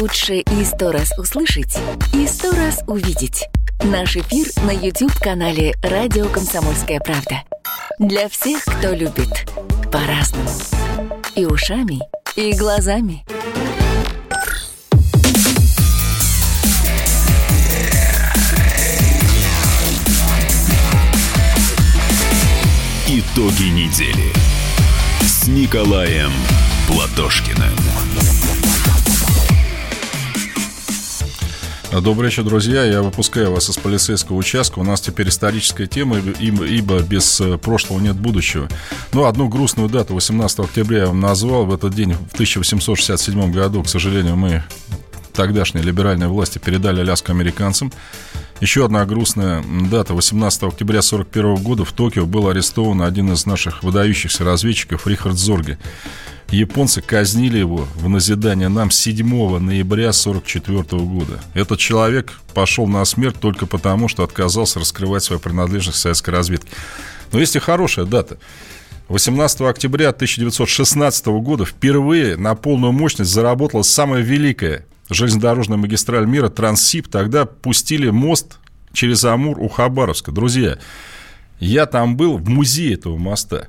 [0.01, 1.79] Лучше и сто раз услышать,
[2.13, 3.49] и сто раз увидеть.
[3.83, 7.43] Наш эфир на YouTube-канале «Радио Комсомольская правда».
[7.99, 9.51] Для всех, кто любит
[9.91, 10.51] по-разному.
[11.35, 12.01] и ушами,
[12.35, 13.25] и глазами.
[23.09, 24.33] Итоги недели
[25.23, 26.33] с Николаем
[26.87, 27.73] Платошкиным.
[31.93, 32.85] Добрый вечер, друзья.
[32.85, 34.81] Я выпускаю вас из полицейского участка.
[34.81, 38.69] У нас теперь историческая тема, ибо, ибо без э, прошлого нет будущего.
[39.13, 41.65] Но ну, одну грустную дату, 18 октября, я вам назвал.
[41.65, 44.65] В этот день, в 1867 году, к сожалению, мы
[45.33, 47.93] тогдашние либеральные власти передали Аляску американцам.
[48.61, 50.15] Еще одна грустная дата.
[50.15, 55.79] 18 октября 1941 года в Токио был арестован один из наших выдающихся разведчиков Рихард Зорге.
[56.51, 59.27] Японцы казнили его в назидание нам 7
[59.59, 61.41] ноября 1944 года.
[61.53, 66.71] Этот человек пошел на смерть только потому, что отказался раскрывать свою принадлежность к советской разведке.
[67.33, 68.39] Но есть и хорошая дата.
[69.09, 77.09] 18 октября 1916 года впервые на полную мощность заработала самая великая железнодорожная магистраль мира Транссиб.
[77.09, 78.59] Тогда пустили мост
[78.93, 80.33] через Амур у Хабаровска.
[80.33, 80.79] Друзья,
[81.59, 83.69] я там был в музее этого моста.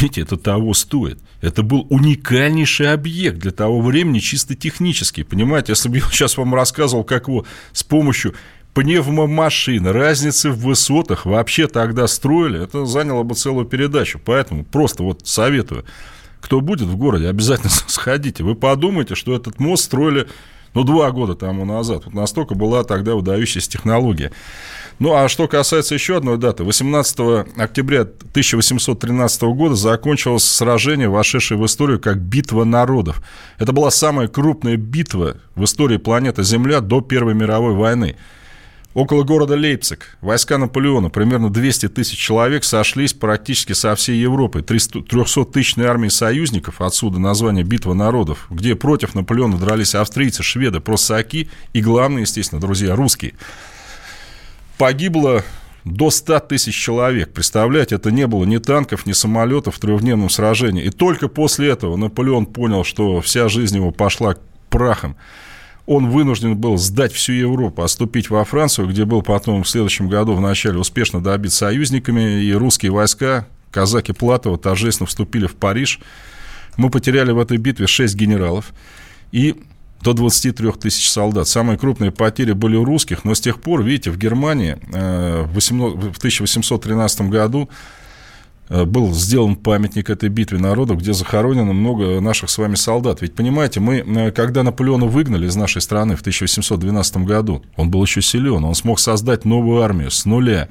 [0.00, 1.18] Видите, это того стоит.
[1.40, 5.22] Это был уникальнейший объект для того времени, чисто технически.
[5.22, 8.34] Понимаете, если бы я сейчас вам рассказывал, как его с помощью
[8.74, 14.20] пневмомашин, разницы в высотах вообще тогда строили, это заняло бы целую передачу.
[14.24, 15.84] Поэтому просто вот советую,
[16.42, 18.44] кто будет в городе, обязательно сходите.
[18.44, 20.28] Вы подумайте, что этот мост строили
[20.74, 22.04] ну, два года тому назад.
[22.04, 24.32] Вот настолько была тогда выдающаяся технология.
[24.98, 27.18] Ну, а что касается еще одной даты, 18
[27.56, 33.22] октября 1813 года закончилось сражение, вошедшее в историю как «Битва народов».
[33.58, 38.16] Это была самая крупная битва в истории планеты Земля до Первой мировой войны.
[38.94, 44.60] Около города Лейпциг войска Наполеона, примерно 200 тысяч человек, сошлись практически со всей Европы.
[44.60, 51.80] 300-тысячной армии союзников, отсюда название «Битва народов», где против Наполеона дрались австрийцы, шведы, просаки и,
[51.80, 53.34] главное, естественно, друзья, русские–
[54.82, 55.44] погибло
[55.84, 57.32] до 100 тысяч человек.
[57.32, 60.84] Представляете, это не было ни танков, ни самолетов в трехдневном сражении.
[60.84, 64.34] И только после этого Наполеон понял, что вся жизнь его пошла
[64.70, 65.16] прахом.
[65.86, 70.34] Он вынужден был сдать всю Европу, отступить во Францию, где был потом в следующем году
[70.34, 75.98] в начале успешно добит союзниками, и русские войска, казаки Платова, торжественно вступили в Париж.
[76.76, 78.72] Мы потеряли в этой битве 6 генералов.
[79.32, 79.56] И
[80.02, 81.48] до 23 тысяч солдат.
[81.48, 86.18] Самые крупные потери были у русских, но с тех пор, видите, в Германии э, в
[86.18, 87.70] 1813 году
[88.68, 93.20] был сделан памятник этой битве народов, где захоронено много наших с вами солдат.
[93.20, 98.02] Ведь, понимаете, мы, э, когда Наполеона выгнали из нашей страны в 1812 году, он был
[98.02, 100.68] еще силен, он смог создать новую армию с нуля.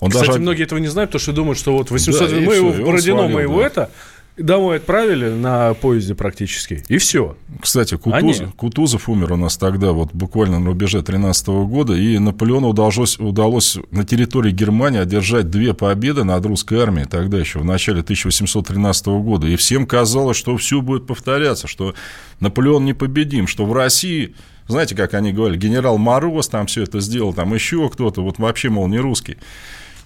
[0.00, 0.40] Он Кстати, даже...
[0.40, 2.30] многие этого не знают, потому что думают, что вот 800...
[2.30, 3.66] Да, мы его в Бородино, мы его да.
[3.66, 3.90] это...
[4.36, 7.36] Домой отправили на поезде практически, и все.
[7.60, 8.50] Кстати, Кутуз, Они...
[8.56, 13.16] Кутузов умер у нас тогда, вот буквально на рубеже 13 -го года, и Наполеону удалось,
[13.20, 19.06] удалось на территории Германии одержать две победы над русской армией, тогда еще, в начале 1813
[19.20, 19.46] года.
[19.46, 21.94] И всем казалось, что все будет повторяться, что
[22.40, 24.34] Наполеон непобедим, что в России
[24.66, 28.70] знаете, как они говорили, генерал Мороз там все это сделал, там еще кто-то, вот вообще,
[28.70, 29.36] мол, не русский.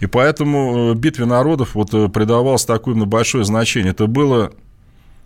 [0.00, 3.92] И поэтому э, битве народов вот э, придавалось такое большое значение.
[3.92, 4.52] Это было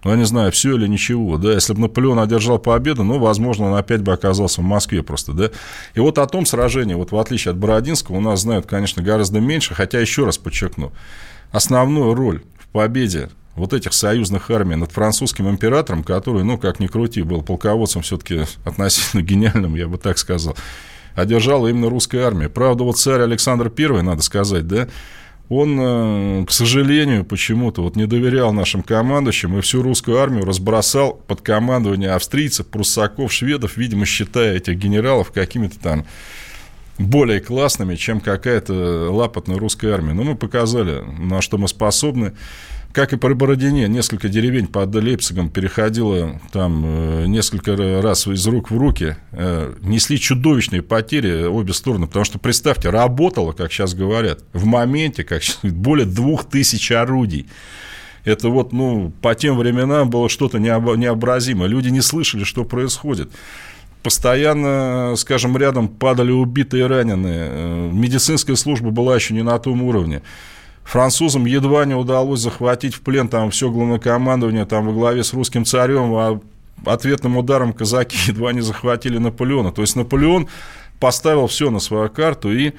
[0.05, 3.67] ну, я не знаю, все или ничего, да, если бы Наполеон одержал победу, ну, возможно,
[3.67, 5.51] он опять бы оказался в Москве просто, да,
[5.95, 9.39] и вот о том сражении, вот в отличие от Бородинского, у нас знают, конечно, гораздо
[9.39, 10.93] меньше, хотя, еще раз подчеркну,
[11.53, 16.89] основную роль в победе вот этих союзных армий над французским императором, который, ну, как ни
[16.89, 20.57] крути, был полководцем все-таки относительно гениальным, я бы так сказал,
[21.15, 22.49] одержала именно русская армия.
[22.49, 24.89] Правда, вот царь Александр I, надо сказать, да,
[25.49, 31.15] он, э, к сожалению, почему-то вот не доверял нашим командующим и всю русскую армию разбросал
[31.15, 36.07] под командование австрийцев, пруссаков, шведов, видимо, считая этих генералов какими-то там
[36.99, 40.15] более классными, чем какая-то лапотная русская армия.
[40.15, 42.33] Но мы показали, на что мы способны.
[42.93, 48.71] Как и при Бородине, несколько деревень под Лейпцигом переходило там э, несколько раз из рук
[48.71, 49.17] в руки.
[49.33, 55.25] Э, несли чудовищные потери обе стороны, потому что, представьте, работало, как сейчас говорят, в моменте,
[55.25, 57.49] как более двух тысяч орудий.
[58.25, 61.69] Это вот, ну, по тем временам было что-то необразимое.
[61.69, 63.31] Люди не слышали, что происходит
[64.03, 67.49] постоянно, скажем, рядом падали убитые и раненые.
[67.49, 70.23] Э, медицинская служба была еще не на том уровне.
[70.85, 75.65] Французам едва не удалось захватить в плен там все главнокомандование там во главе с русским
[75.65, 76.41] царем, а
[76.85, 79.73] ответным ударом казаки едва не захватили Наполеона.
[79.73, 80.49] То есть Наполеон
[80.99, 82.73] поставил все на свою карту и,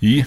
[0.00, 0.24] и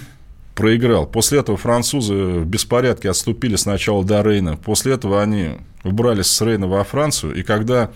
[0.56, 1.08] проиграл.
[1.08, 4.58] После этого французы в беспорядке отступили сначала до Рейна.
[4.58, 7.36] После этого они убрались с Рейна во Францию.
[7.36, 7.92] И когда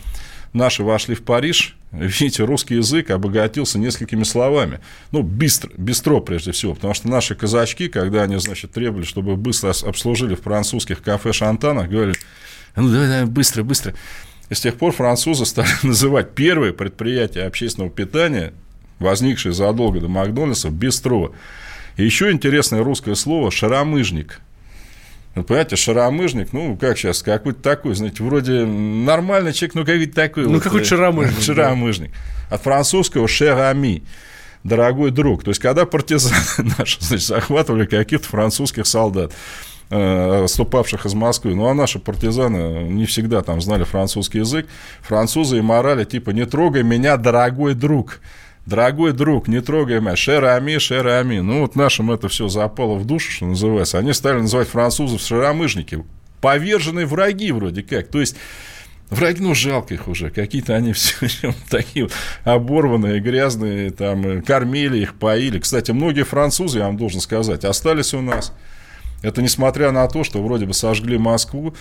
[0.55, 4.79] наши вошли в Париж, видите, русский язык обогатился несколькими словами.
[5.11, 9.73] Ну, быстро, быстро прежде всего, потому что наши казачки, когда они, значит, требовали, чтобы быстро
[9.83, 12.17] обслужили в французских кафе-шантанах, говорили,
[12.75, 13.93] ну, давай, давай, быстро, быстро.
[14.49, 18.53] И с тех пор французы стали называть первые предприятия общественного питания,
[18.99, 21.33] возникшие задолго до Макдональдса, бистро.
[21.97, 24.41] И еще интересное русское слово «шаромыжник».
[25.35, 30.43] Вы понимаете, шаромыжник, ну, как сейчас, какой-то такой, знаете, вроде нормальный человек, ну, какой-то такой.
[30.43, 31.41] Ну, вот, какой-то шаромыжник.
[31.41, 32.11] Шаромыжник.
[32.49, 32.55] Да.
[32.55, 34.03] От французского «шерами»
[34.63, 35.43] дорогой друг.
[35.43, 36.35] То есть, когда партизаны
[36.77, 39.33] наши, значит, захватывали каких-то французских солдат,
[39.89, 41.53] отступавших из Москвы.
[41.53, 44.67] Ну, а наши партизаны не всегда там знали французский язык.
[45.01, 48.19] Французы им орали, типа, не трогай меня, дорогой друг.
[48.65, 51.39] Дорогой друг, не трогай меня, шерами, шерами.
[51.39, 53.99] Ну, вот нашим это все запало в душу, что называется.
[53.99, 56.03] Они стали называть французов шеромыжники.
[56.41, 58.07] Поверженные враги вроде как.
[58.07, 58.35] То есть,
[59.09, 60.31] Враги, ну, жалко их уже.
[60.31, 62.09] Какие-то они все такие
[62.43, 65.59] оборванные, грязные, там, кормили их, поили.
[65.59, 68.51] Кстати, многие французы, я вам должен сказать, остались у нас.
[69.21, 71.75] Это несмотря на то, что вроде бы сожгли Москву.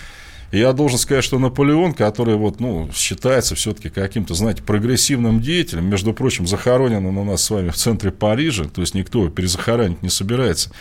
[0.51, 6.13] Я должен сказать, что Наполеон, который вот, ну, считается все-таки каким-то, знаете, прогрессивным деятелем, между
[6.13, 10.01] прочим, захоронен он у нас с вами в центре Парижа, то есть никто его перезахоронить
[10.01, 10.71] не собирается.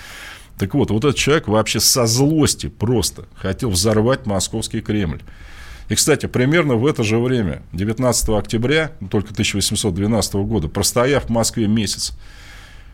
[0.59, 5.23] Так вот, вот этот человек вообще со злости просто хотел взорвать московский Кремль.
[5.89, 11.67] И, кстати, примерно в это же время, 19 октября, только 1812 года, простояв в Москве
[11.67, 12.13] месяц,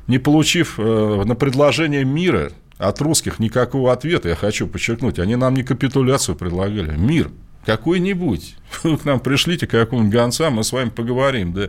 [0.06, 2.50] не получив э, на предложение мира
[2.80, 7.30] от русских никакого ответа, я хочу подчеркнуть, они нам не капитуляцию предлагали, мир
[7.66, 8.56] какой-нибудь.
[8.82, 11.52] Вы к нам пришлите какого-нибудь гонца, мы с вами поговорим.
[11.52, 11.68] Да.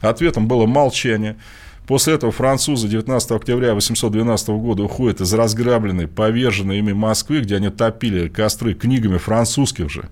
[0.00, 1.36] Ответом было молчание.
[1.86, 7.68] После этого французы 19 октября 1812 года уходят из разграбленной, поверженной ими Москвы, где они
[7.68, 10.08] топили костры книгами французских же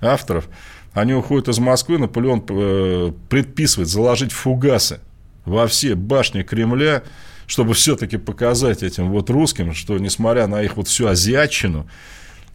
[0.00, 0.48] авторов.
[0.92, 5.00] Они уходят из Москвы, Наполеон э, предписывает заложить фугасы
[5.44, 7.02] во все башни Кремля,
[7.46, 11.86] чтобы все-таки показать этим вот русским, что несмотря на их вот всю азиатчину,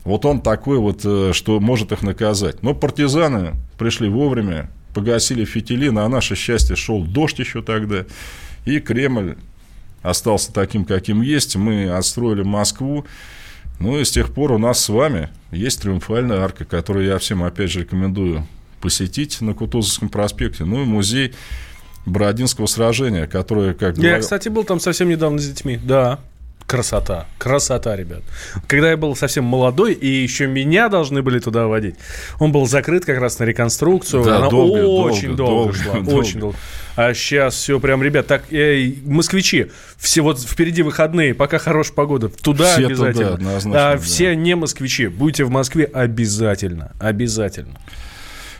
[0.04, 2.64] вот он такой вот, э, что может их наказать.
[2.64, 8.06] Но партизаны пришли вовремя, погасили фитили, на наше счастье шел дождь еще тогда,
[8.66, 9.36] и Кремль
[10.02, 11.56] остался таким, каким есть.
[11.56, 13.06] Мы отстроили Москву,
[13.80, 17.44] ну и с тех пор у нас с вами есть триумфальная арка, которую я всем,
[17.44, 18.48] опять же, рекомендую
[18.82, 20.66] посетить на Кутузовском проспекте.
[20.66, 21.34] Ну и музей
[22.08, 24.20] Бородинского сражения, которое, как Я, говорил...
[24.22, 26.20] кстати, был там совсем недавно с детьми, да.
[26.68, 28.24] Красота, красота, ребят.
[28.68, 31.96] Когда я был совсем молодой, и еще меня должны были туда водить,
[32.40, 34.26] он был закрыт как раз на реконструкцию.
[34.26, 36.10] Да, Она долго, очень долго, долго, долго шла, долго.
[36.10, 36.58] очень долго.
[36.98, 39.68] А сейчас все прям, ребят, так, э, москвичи,
[39.98, 43.38] все вот впереди выходные, пока хорошая погода, туда все обязательно.
[43.38, 43.98] Туда, а да.
[43.98, 47.80] все не москвичи, будьте в Москве обязательно, обязательно.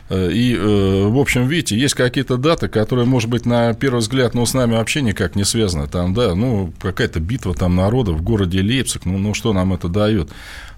[0.08, 4.34] Э, и, э, в общем, видите, есть какие-то даты, которые, может быть, на первый взгляд,
[4.34, 5.86] ну, с нами вообще никак не связаны.
[5.86, 9.88] Там, да, ну, какая-то битва там народа в городе Лейпциг, ну, ну, что нам это
[9.88, 10.30] дает?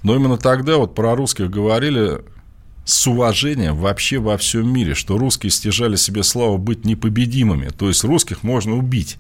[0.03, 2.23] Но именно тогда вот про русских говорили
[2.85, 7.69] с уважением вообще во всем мире, что русские стяжали себе славу быть непобедимыми.
[7.69, 9.19] То есть русских можно убить.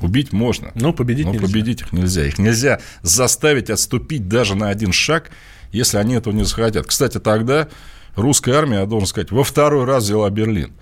[0.00, 0.70] Убить можно.
[0.74, 1.46] Но победить но нельзя.
[1.46, 2.24] победить их нельзя.
[2.24, 5.30] Их нельзя заставить отступить даже на один шаг,
[5.72, 6.86] если они этого не захотят.
[6.86, 7.68] Кстати, тогда
[8.16, 10.72] русская армия, я должен сказать, во второй раз взяла Берлин.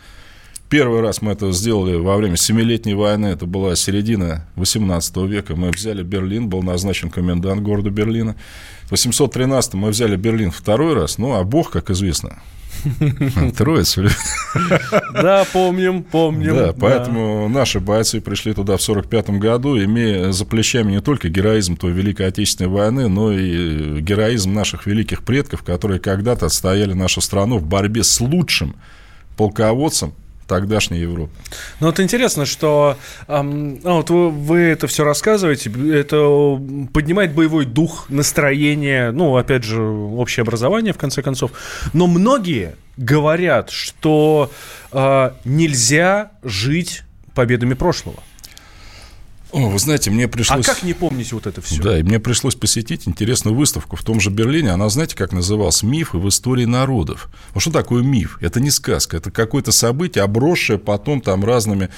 [0.68, 5.56] Первый раз мы это сделали во время Семилетней войны, это была середина 18 века.
[5.56, 8.36] Мы взяли Берлин, был назначен комендант города Берлина.
[8.84, 12.42] В 813 мы взяли Берлин второй раз, ну, а Бог, как известно,
[13.56, 14.08] Троицу.
[15.14, 16.54] Да, помним, помним.
[16.54, 21.76] Да, поэтому наши бойцы пришли туда в 45 году, имея за плечами не только героизм
[21.76, 27.58] той Великой Отечественной войны, но и героизм наших великих предков, которые когда-то отстояли нашу страну
[27.58, 28.76] в борьбе с лучшим
[29.36, 30.12] полководцем
[30.48, 31.30] тогдашней Европы.
[31.78, 32.96] Ну, вот интересно, что
[33.28, 36.16] эм, вот вы, вы это все рассказываете, это
[36.92, 41.52] поднимает боевой дух, настроение, ну, опять же, общее образование, в конце концов.
[41.92, 44.50] Но многие говорят, что
[44.90, 47.02] э, нельзя жить
[47.34, 48.16] победами прошлого.
[49.50, 50.68] О, вы знаете, мне пришлось...
[50.68, 51.82] А как не помнить вот это все?
[51.82, 54.70] Да, и мне пришлось посетить интересную выставку в том же Берлине.
[54.70, 55.82] Она, знаете, как называлась?
[55.82, 57.30] «Мифы в истории народов».
[57.54, 58.38] Вот что такое миф?
[58.42, 61.88] Это не сказка, это какое-то событие, обросшее потом там разными...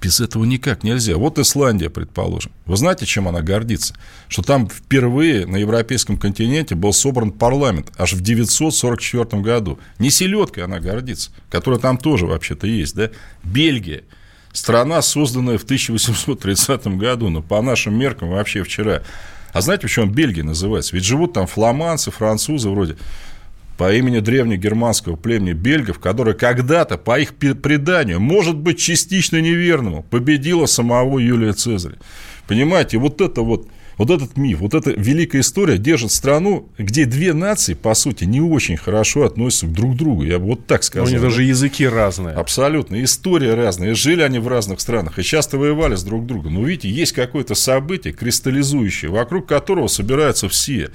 [0.00, 1.16] Без этого никак нельзя.
[1.16, 2.52] Вот Исландия, предположим.
[2.66, 3.96] Вы знаете, чем она гордится?
[4.28, 9.80] Что там впервые на европейском континенте был собран парламент аж в 944 году.
[9.98, 13.10] Не селедкой она гордится, которая там тоже вообще-то есть, да?
[13.42, 14.04] Бельгия–
[14.58, 19.02] Страна, созданная в 1830 году, но по нашим меркам вообще вчера.
[19.52, 20.96] А знаете, почему Бельгия называется?
[20.96, 22.96] Ведь живут там фламандцы, французы вроде
[23.76, 30.66] по имени древнегерманского племени бельгов, которое когда-то, по их преданию, может быть, частично неверному, победило
[30.66, 31.94] самого Юлия Цезаря.
[32.48, 33.68] Понимаете, вот это вот
[33.98, 38.40] вот этот миф, вот эта великая история держит страну, где две нации, по сути, не
[38.40, 40.22] очень хорошо относятся друг к другу.
[40.22, 41.08] Я бы вот так сказал.
[41.08, 42.36] У них даже языки разные.
[42.36, 43.02] Абсолютно.
[43.02, 43.94] История разная.
[43.94, 46.54] Жили они в разных странах и часто воевали с друг другом.
[46.54, 50.90] Но видите, есть какое-то событие кристаллизующее, вокруг которого собираются все.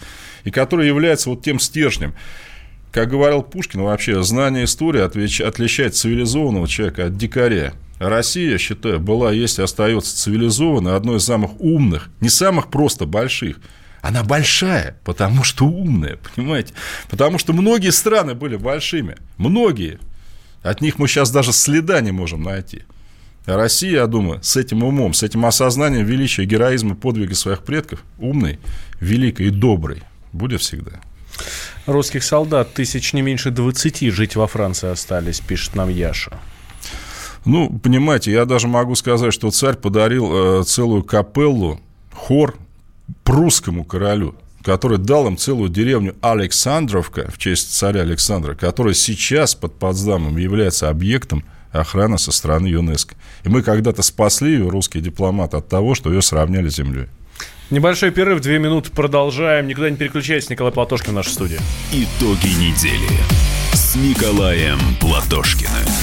[0.45, 2.13] И которое является вот тем стержнем.
[2.93, 7.73] Как говорил Пушкин, вообще знание истории отличает цивилизованного человека от дикаря.
[7.99, 13.59] Россия, считаю, была, есть и остается цивилизованной, одной из самых умных, не самых просто больших,
[14.01, 16.73] она большая, потому что умная, понимаете?
[17.09, 19.99] Потому что многие страны были большими, многие.
[20.61, 22.83] От них мы сейчас даже следа не можем найти.
[23.45, 28.03] А Россия, я думаю, с этим умом, с этим осознанием величия, героизма, подвига своих предков,
[28.17, 28.59] умной,
[28.99, 30.99] великой и доброй, будет всегда.
[31.85, 36.39] Русских солдат тысяч не меньше 20 жить во Франции остались, пишет нам Яша.
[37.45, 41.79] Ну, понимаете, я даже могу сказать, что царь подарил э, целую капеллу,
[42.13, 42.55] хор
[43.23, 49.77] прусскому королю, который дал им целую деревню Александровка в честь царя Александра, которая сейчас под
[49.77, 53.15] Потсдамом является объектом охраны со стороны ЮНЕСКО.
[53.43, 57.07] И мы когда-то спасли ее, русские дипломаты, от того, что ее сравняли с землей.
[57.71, 59.67] Небольшой перерыв, две минуты, продолжаем.
[59.67, 61.59] Никуда не переключайтесь, Николай Платошкин в нашей студии.
[61.91, 63.19] Итоги недели
[63.73, 66.02] с Николаем Платошкиным.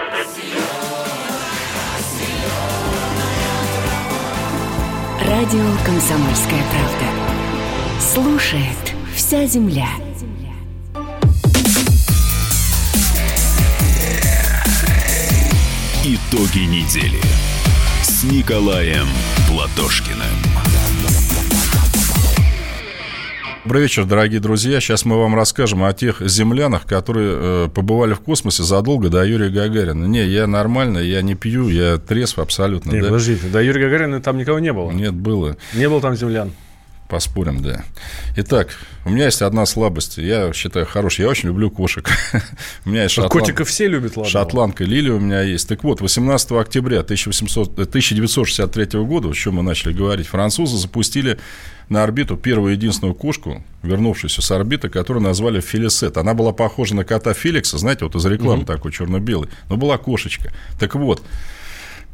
[5.43, 7.99] Радио «Комсомольская правда».
[7.99, 9.87] Слушает вся земля.
[16.03, 17.19] Итоги недели
[18.03, 19.07] с Николаем
[19.47, 20.50] Платошкиным.
[23.71, 24.81] Добрый вечер, дорогие друзья.
[24.81, 29.47] Сейчас мы вам расскажем о тех землянах, которые э, побывали в космосе задолго до Юрия
[29.47, 30.03] Гагарина.
[30.07, 32.91] Не, я нормально, я не пью, я трезв абсолютно.
[32.91, 33.05] Не, да?
[33.05, 34.91] подождите, до Юрия Гагарина там никого не было?
[34.91, 35.55] Нет, было.
[35.73, 36.51] Не было там землян?
[37.11, 37.83] Поспорим, да.
[38.37, 38.69] Итак,
[39.03, 40.17] у меня есть одна слабость.
[40.17, 41.23] Я считаю хороший.
[41.23, 42.09] Я очень люблю кошек.
[42.85, 43.33] у меня есть шотланд...
[43.33, 44.31] Котиков все любят, ладно.
[44.31, 45.67] Шотландка Лили у меня есть.
[45.67, 47.73] Так вот, 18 октября 1800...
[47.73, 51.37] 1963 года, о чем мы начали говорить, французы запустили
[51.89, 56.15] на орбиту первую единственную кошку, вернувшуюся с орбиты, которую назвали Фелисет.
[56.15, 58.67] Она была похожа на кота Феликса, знаете, вот из рекламы угу.
[58.67, 60.53] такой черно-белый, но была кошечка.
[60.79, 61.21] Так вот,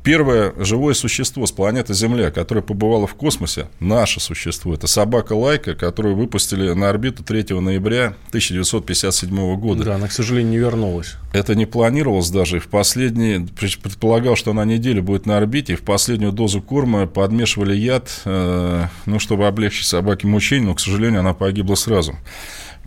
[0.03, 5.75] Первое живое существо с планеты Земля, которое побывало в космосе, наше существо, это собака Лайка,
[5.75, 9.83] которую выпустили на орбиту 3 ноября 1957 года.
[9.83, 11.15] Да, она, к сожалению, не вернулась.
[11.33, 12.59] Это не планировалось даже.
[12.59, 17.75] В последний, предполагал, что она неделю будет на орбите, и в последнюю дозу корма подмешивали
[17.75, 22.15] яд, э, ну, чтобы облегчить собаке мучение, но, к сожалению, она погибла сразу.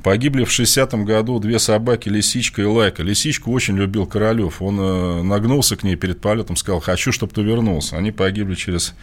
[0.03, 3.03] Погибли в 60-м году две собаки, Лисичка и Лайка.
[3.03, 4.62] Лисичку очень любил Королев.
[4.62, 7.98] Он э, нагнулся к ней перед полетом, сказал, хочу, чтобы ты вернулся.
[7.98, 8.94] Они погибли через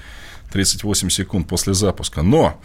[0.52, 2.24] 38 секунд после запуска.
[2.24, 2.60] Но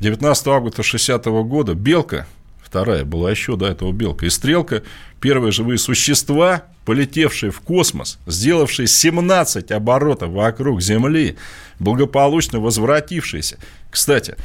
[0.00, 2.26] 19 августа 60 -го года Белка,
[2.62, 4.82] вторая была еще до этого Белка, и Стрелка,
[5.20, 11.36] первые живые существа, полетевшие в космос, сделавшие 17 оборотов вокруг Земли,
[11.78, 13.58] благополучно возвратившиеся.
[13.90, 14.36] Кстати,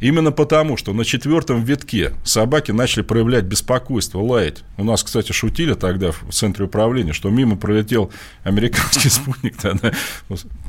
[0.00, 4.62] Именно потому, что на четвертом витке собаки начали проявлять беспокойство, лаять.
[4.76, 8.12] У нас, кстати, шутили тогда в центре управления, что мимо пролетел
[8.44, 9.56] американский спутник.
[9.56, 9.92] Тогда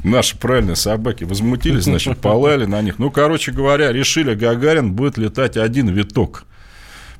[0.04, 2.98] наши правильные собаки возмутились, значит, полаяли на них.
[2.98, 6.46] Ну, короче говоря, решили, Гагарин будет летать один виток.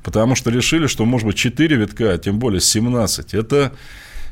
[0.02, 3.34] Потому что решили, что, может быть, 4 витка, а тем более 17.
[3.34, 3.72] Это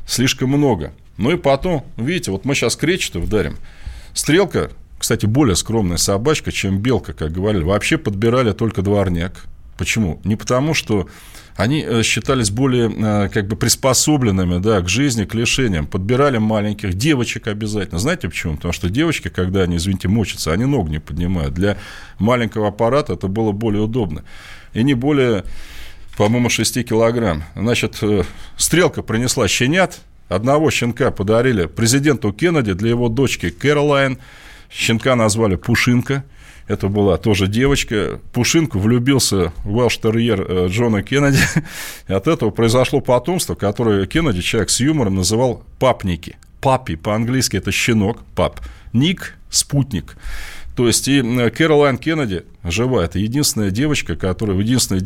[0.05, 0.93] слишком много.
[1.17, 3.57] Ну и потом, видите, вот мы сейчас кречету вдарим.
[4.13, 4.71] Стрелка
[5.09, 7.63] кстати, более скромная собачка, чем белка, как говорили.
[7.63, 9.45] Вообще подбирали только дворняк.
[9.75, 10.21] Почему?
[10.23, 11.09] Не потому, что
[11.55, 15.87] они э, считались более э, как бы приспособленными да, к жизни, к лишениям.
[15.87, 17.97] Подбирали маленьких девочек обязательно.
[17.97, 18.57] Знаете почему?
[18.57, 21.55] Потому что девочки, когда они, извините, мочатся, они ног не поднимают.
[21.55, 21.77] Для
[22.19, 24.23] маленького аппарата это было более удобно.
[24.75, 25.43] И не более,
[26.17, 27.45] по-моему, 6 килограмм.
[27.55, 28.25] Значит, э,
[28.57, 30.01] стрелка принесла щенят.
[30.27, 34.19] Одного щенка подарили президенту Кеннеди для его дочки Кэролайн.
[34.69, 36.23] Щенка назвали Пушинка–
[36.69, 38.19] это была тоже девочка.
[38.31, 41.39] Пушинку влюбился в велш-терьер э, Джона Кеннеди.
[42.07, 46.37] И от этого произошло потомство, которое Кеннеди, человек с юмором, называл папники.
[46.61, 48.61] Папи, по-английски это щенок, пап.
[48.93, 50.15] Ник– спутник.
[50.79, 53.03] То есть и э, Кэролайн Кеннеди жива.
[53.03, 55.01] Это единственная девочка, которая, единственный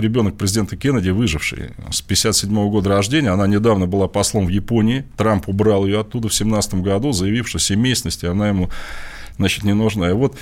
[0.00, 1.72] ребенок президента Кеннеди, выживший.
[1.90, 3.28] С 57 -го года рождения.
[3.28, 5.04] Она недавно была послом в Японии.
[5.18, 8.70] Трамп убрал ее оттуда в 17 году, заявив, что семейственности она ему
[9.36, 10.08] значит, не нужна.
[10.08, 10.38] И вот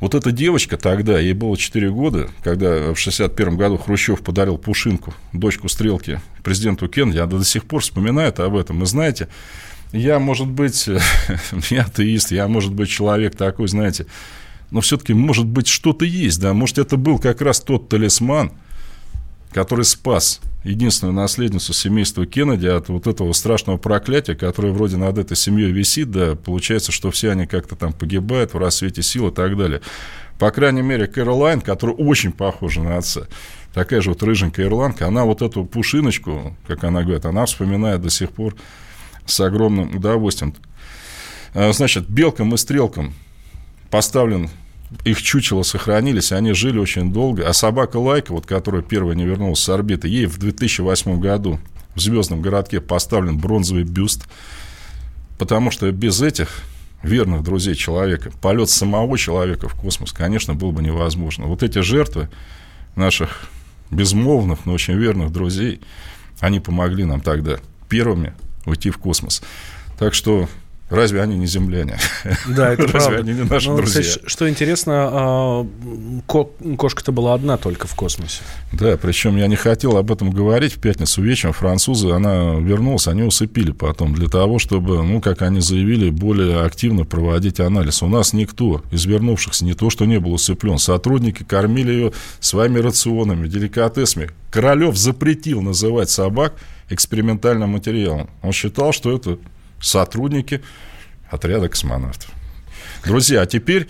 [0.00, 5.12] вот эта девочка тогда, ей было 4 года, когда в 61 году Хрущев подарил Пушинку,
[5.34, 8.82] дочку Стрелки, президенту Кеннеди, она до сих пор вспоминает об этом.
[8.82, 9.28] И знаете,
[9.92, 10.88] я, может быть,
[11.70, 14.06] я атеист, я, может быть, человек такой, знаете,
[14.70, 18.52] но все-таки, может быть, что-то есть, да, может, это был как раз тот талисман,
[19.52, 25.36] который спас единственную наследницу семейства Кеннеди от вот этого страшного проклятия, которое вроде над этой
[25.36, 29.56] семьей висит, да, получается, что все они как-то там погибают в рассвете сил и так
[29.56, 29.80] далее.
[30.38, 33.22] По крайней мере, Кэролайн, которая очень похожа на отца,
[33.74, 38.10] такая же вот рыженькая ирландка, она вот эту пушиночку, как она говорит, она вспоминает до
[38.10, 38.54] сих пор
[39.30, 40.54] с огромным удовольствием.
[41.54, 43.14] А, значит, белкам и стрелкам
[43.90, 44.50] поставлен
[45.04, 47.48] их чучела сохранились, они жили очень долго.
[47.48, 51.60] А собака Лайка, вот, которая первая не вернулась с орбиты, ей в 2008 году
[51.94, 54.26] в звездном городке поставлен бронзовый бюст,
[55.38, 56.62] потому что без этих
[57.02, 61.46] верных друзей человека, полет самого человека в космос, конечно, был бы невозможно.
[61.46, 62.28] Вот эти жертвы
[62.96, 63.48] наших
[63.90, 65.80] безмолвных, но очень верных друзей,
[66.40, 67.58] они помогли нам тогда
[67.88, 68.34] первыми
[68.66, 69.42] уйти в космос.
[69.98, 70.48] Так что
[70.90, 71.98] Разве они не земляне?
[72.48, 73.16] Да, это Разве правда.
[73.18, 74.02] они не наши ну, друзья?
[74.02, 75.66] Кстати, что интересно, а,
[76.26, 78.42] кошка-то была одна только в космосе.
[78.72, 80.74] Да, причем я не хотел об этом говорить.
[80.74, 85.60] В пятницу вечером французы, она вернулась, они усыпили потом для того, чтобы, ну, как они
[85.60, 88.02] заявили, более активно проводить анализ.
[88.02, 90.78] У нас никто из вернувшихся не то, что не был усыплен.
[90.78, 94.30] Сотрудники кормили ее своими рационами, деликатесами.
[94.50, 96.54] Королев запретил называть собак
[96.90, 98.28] экспериментальным материалом.
[98.42, 99.38] Он считал, что это
[99.80, 100.62] сотрудники
[101.30, 102.30] отряда космонавтов.
[103.04, 103.88] Друзья, а теперь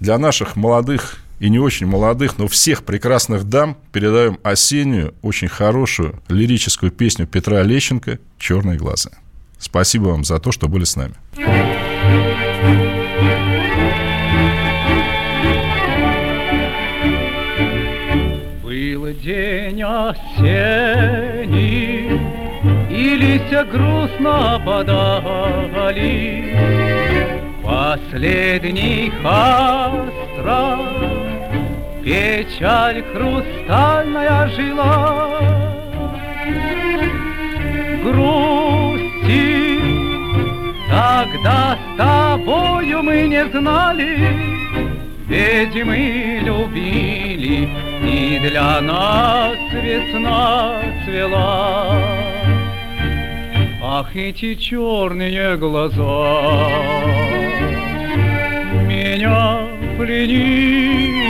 [0.00, 6.22] для наших молодых и не очень молодых, но всех прекрасных дам передаем осеннюю, очень хорошую
[6.28, 9.10] лирическую песню Петра Лещенко «Черные глаза».
[9.58, 11.14] Спасибо вам за то, что были с нами.
[18.62, 20.56] Был день осенний,
[23.14, 26.54] листья грустно подали.
[27.62, 30.78] Последний хастра,
[32.02, 35.40] печаль хрустальная жила.
[38.04, 39.80] Грусти,
[40.88, 44.28] тогда с тобою мы не знали,
[45.26, 47.68] ведь мы любили,
[48.04, 52.35] и для нас весна цвела.
[53.82, 56.70] Ах, эти черные глаза.
[58.86, 59.66] Меня
[59.98, 61.26] пленили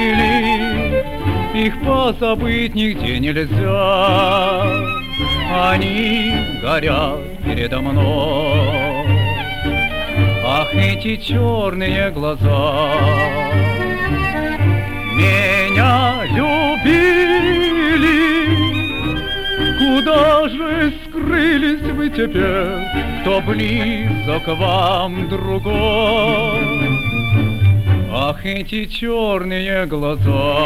[1.55, 4.62] Их позабыть нигде нельзя.
[5.70, 6.32] Они
[6.62, 9.07] горят передо мной.
[10.44, 12.92] Ах, эти черные глаза.
[15.14, 17.65] Меня любили
[21.76, 26.60] скрылись вы теперь, кто близок вам другой?
[28.12, 30.56] Ах, эти черные глаза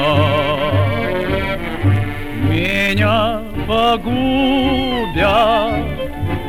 [2.48, 5.14] меня погубят,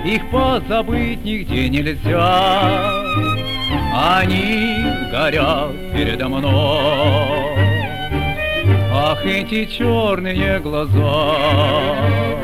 [0.06, 3.02] их позабыть нигде нельзя.
[3.94, 4.76] Они
[5.12, 6.52] горят передо мной.
[8.94, 12.41] Ах, эти черные глаза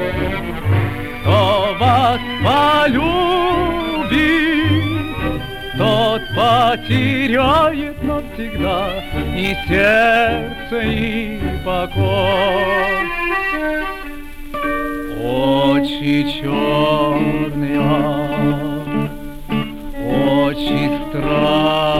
[2.48, 4.18] полюбит.
[5.78, 9.04] Тот потеряет навсегда
[9.36, 13.08] И сердце, и покой.
[15.20, 17.82] Очи черные
[20.00, 21.97] Очи страстные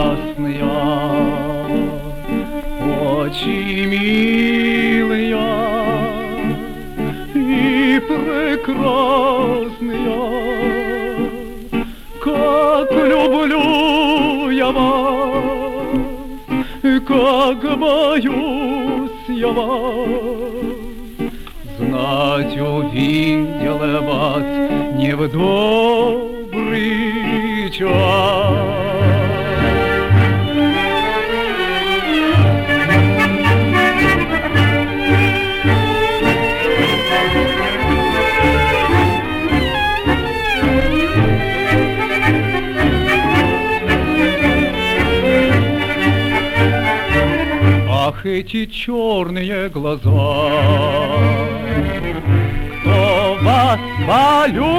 [17.78, 20.08] боюсь я вас.
[21.78, 24.42] Знать увидела вас
[24.96, 26.78] не в добрый
[27.70, 28.47] час.
[48.48, 50.00] Эти черные глаза,
[52.80, 54.70] кто вас полюбит,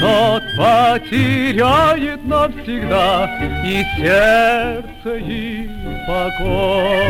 [0.00, 3.30] тот потеряет навсегда
[3.64, 5.68] и сердце, и
[6.08, 7.04] покой.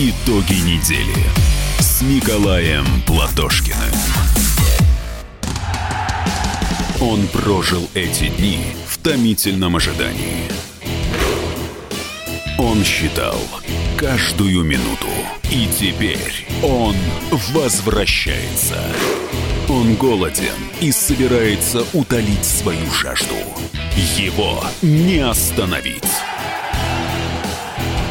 [0.00, 1.24] Итоги недели
[1.78, 3.94] с Николаем Платошкиным.
[7.00, 8.58] Он прожил эти дни
[9.08, 10.50] томительном ожидании.
[12.58, 13.40] Он считал
[13.96, 15.08] каждую минуту.
[15.50, 16.94] И теперь он
[17.54, 18.76] возвращается.
[19.70, 20.52] Он голоден
[20.82, 23.34] и собирается утолить свою жажду.
[24.18, 26.12] Его не остановить.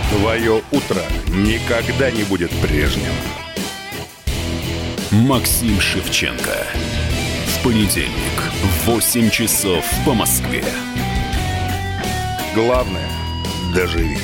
[0.10, 3.14] Твое утро никогда не будет прежним.
[5.12, 6.66] Максим Шевченко.
[7.64, 10.64] Понедельник в 8 часов по Москве.
[12.54, 13.10] Главное–
[13.74, 14.20] доживи.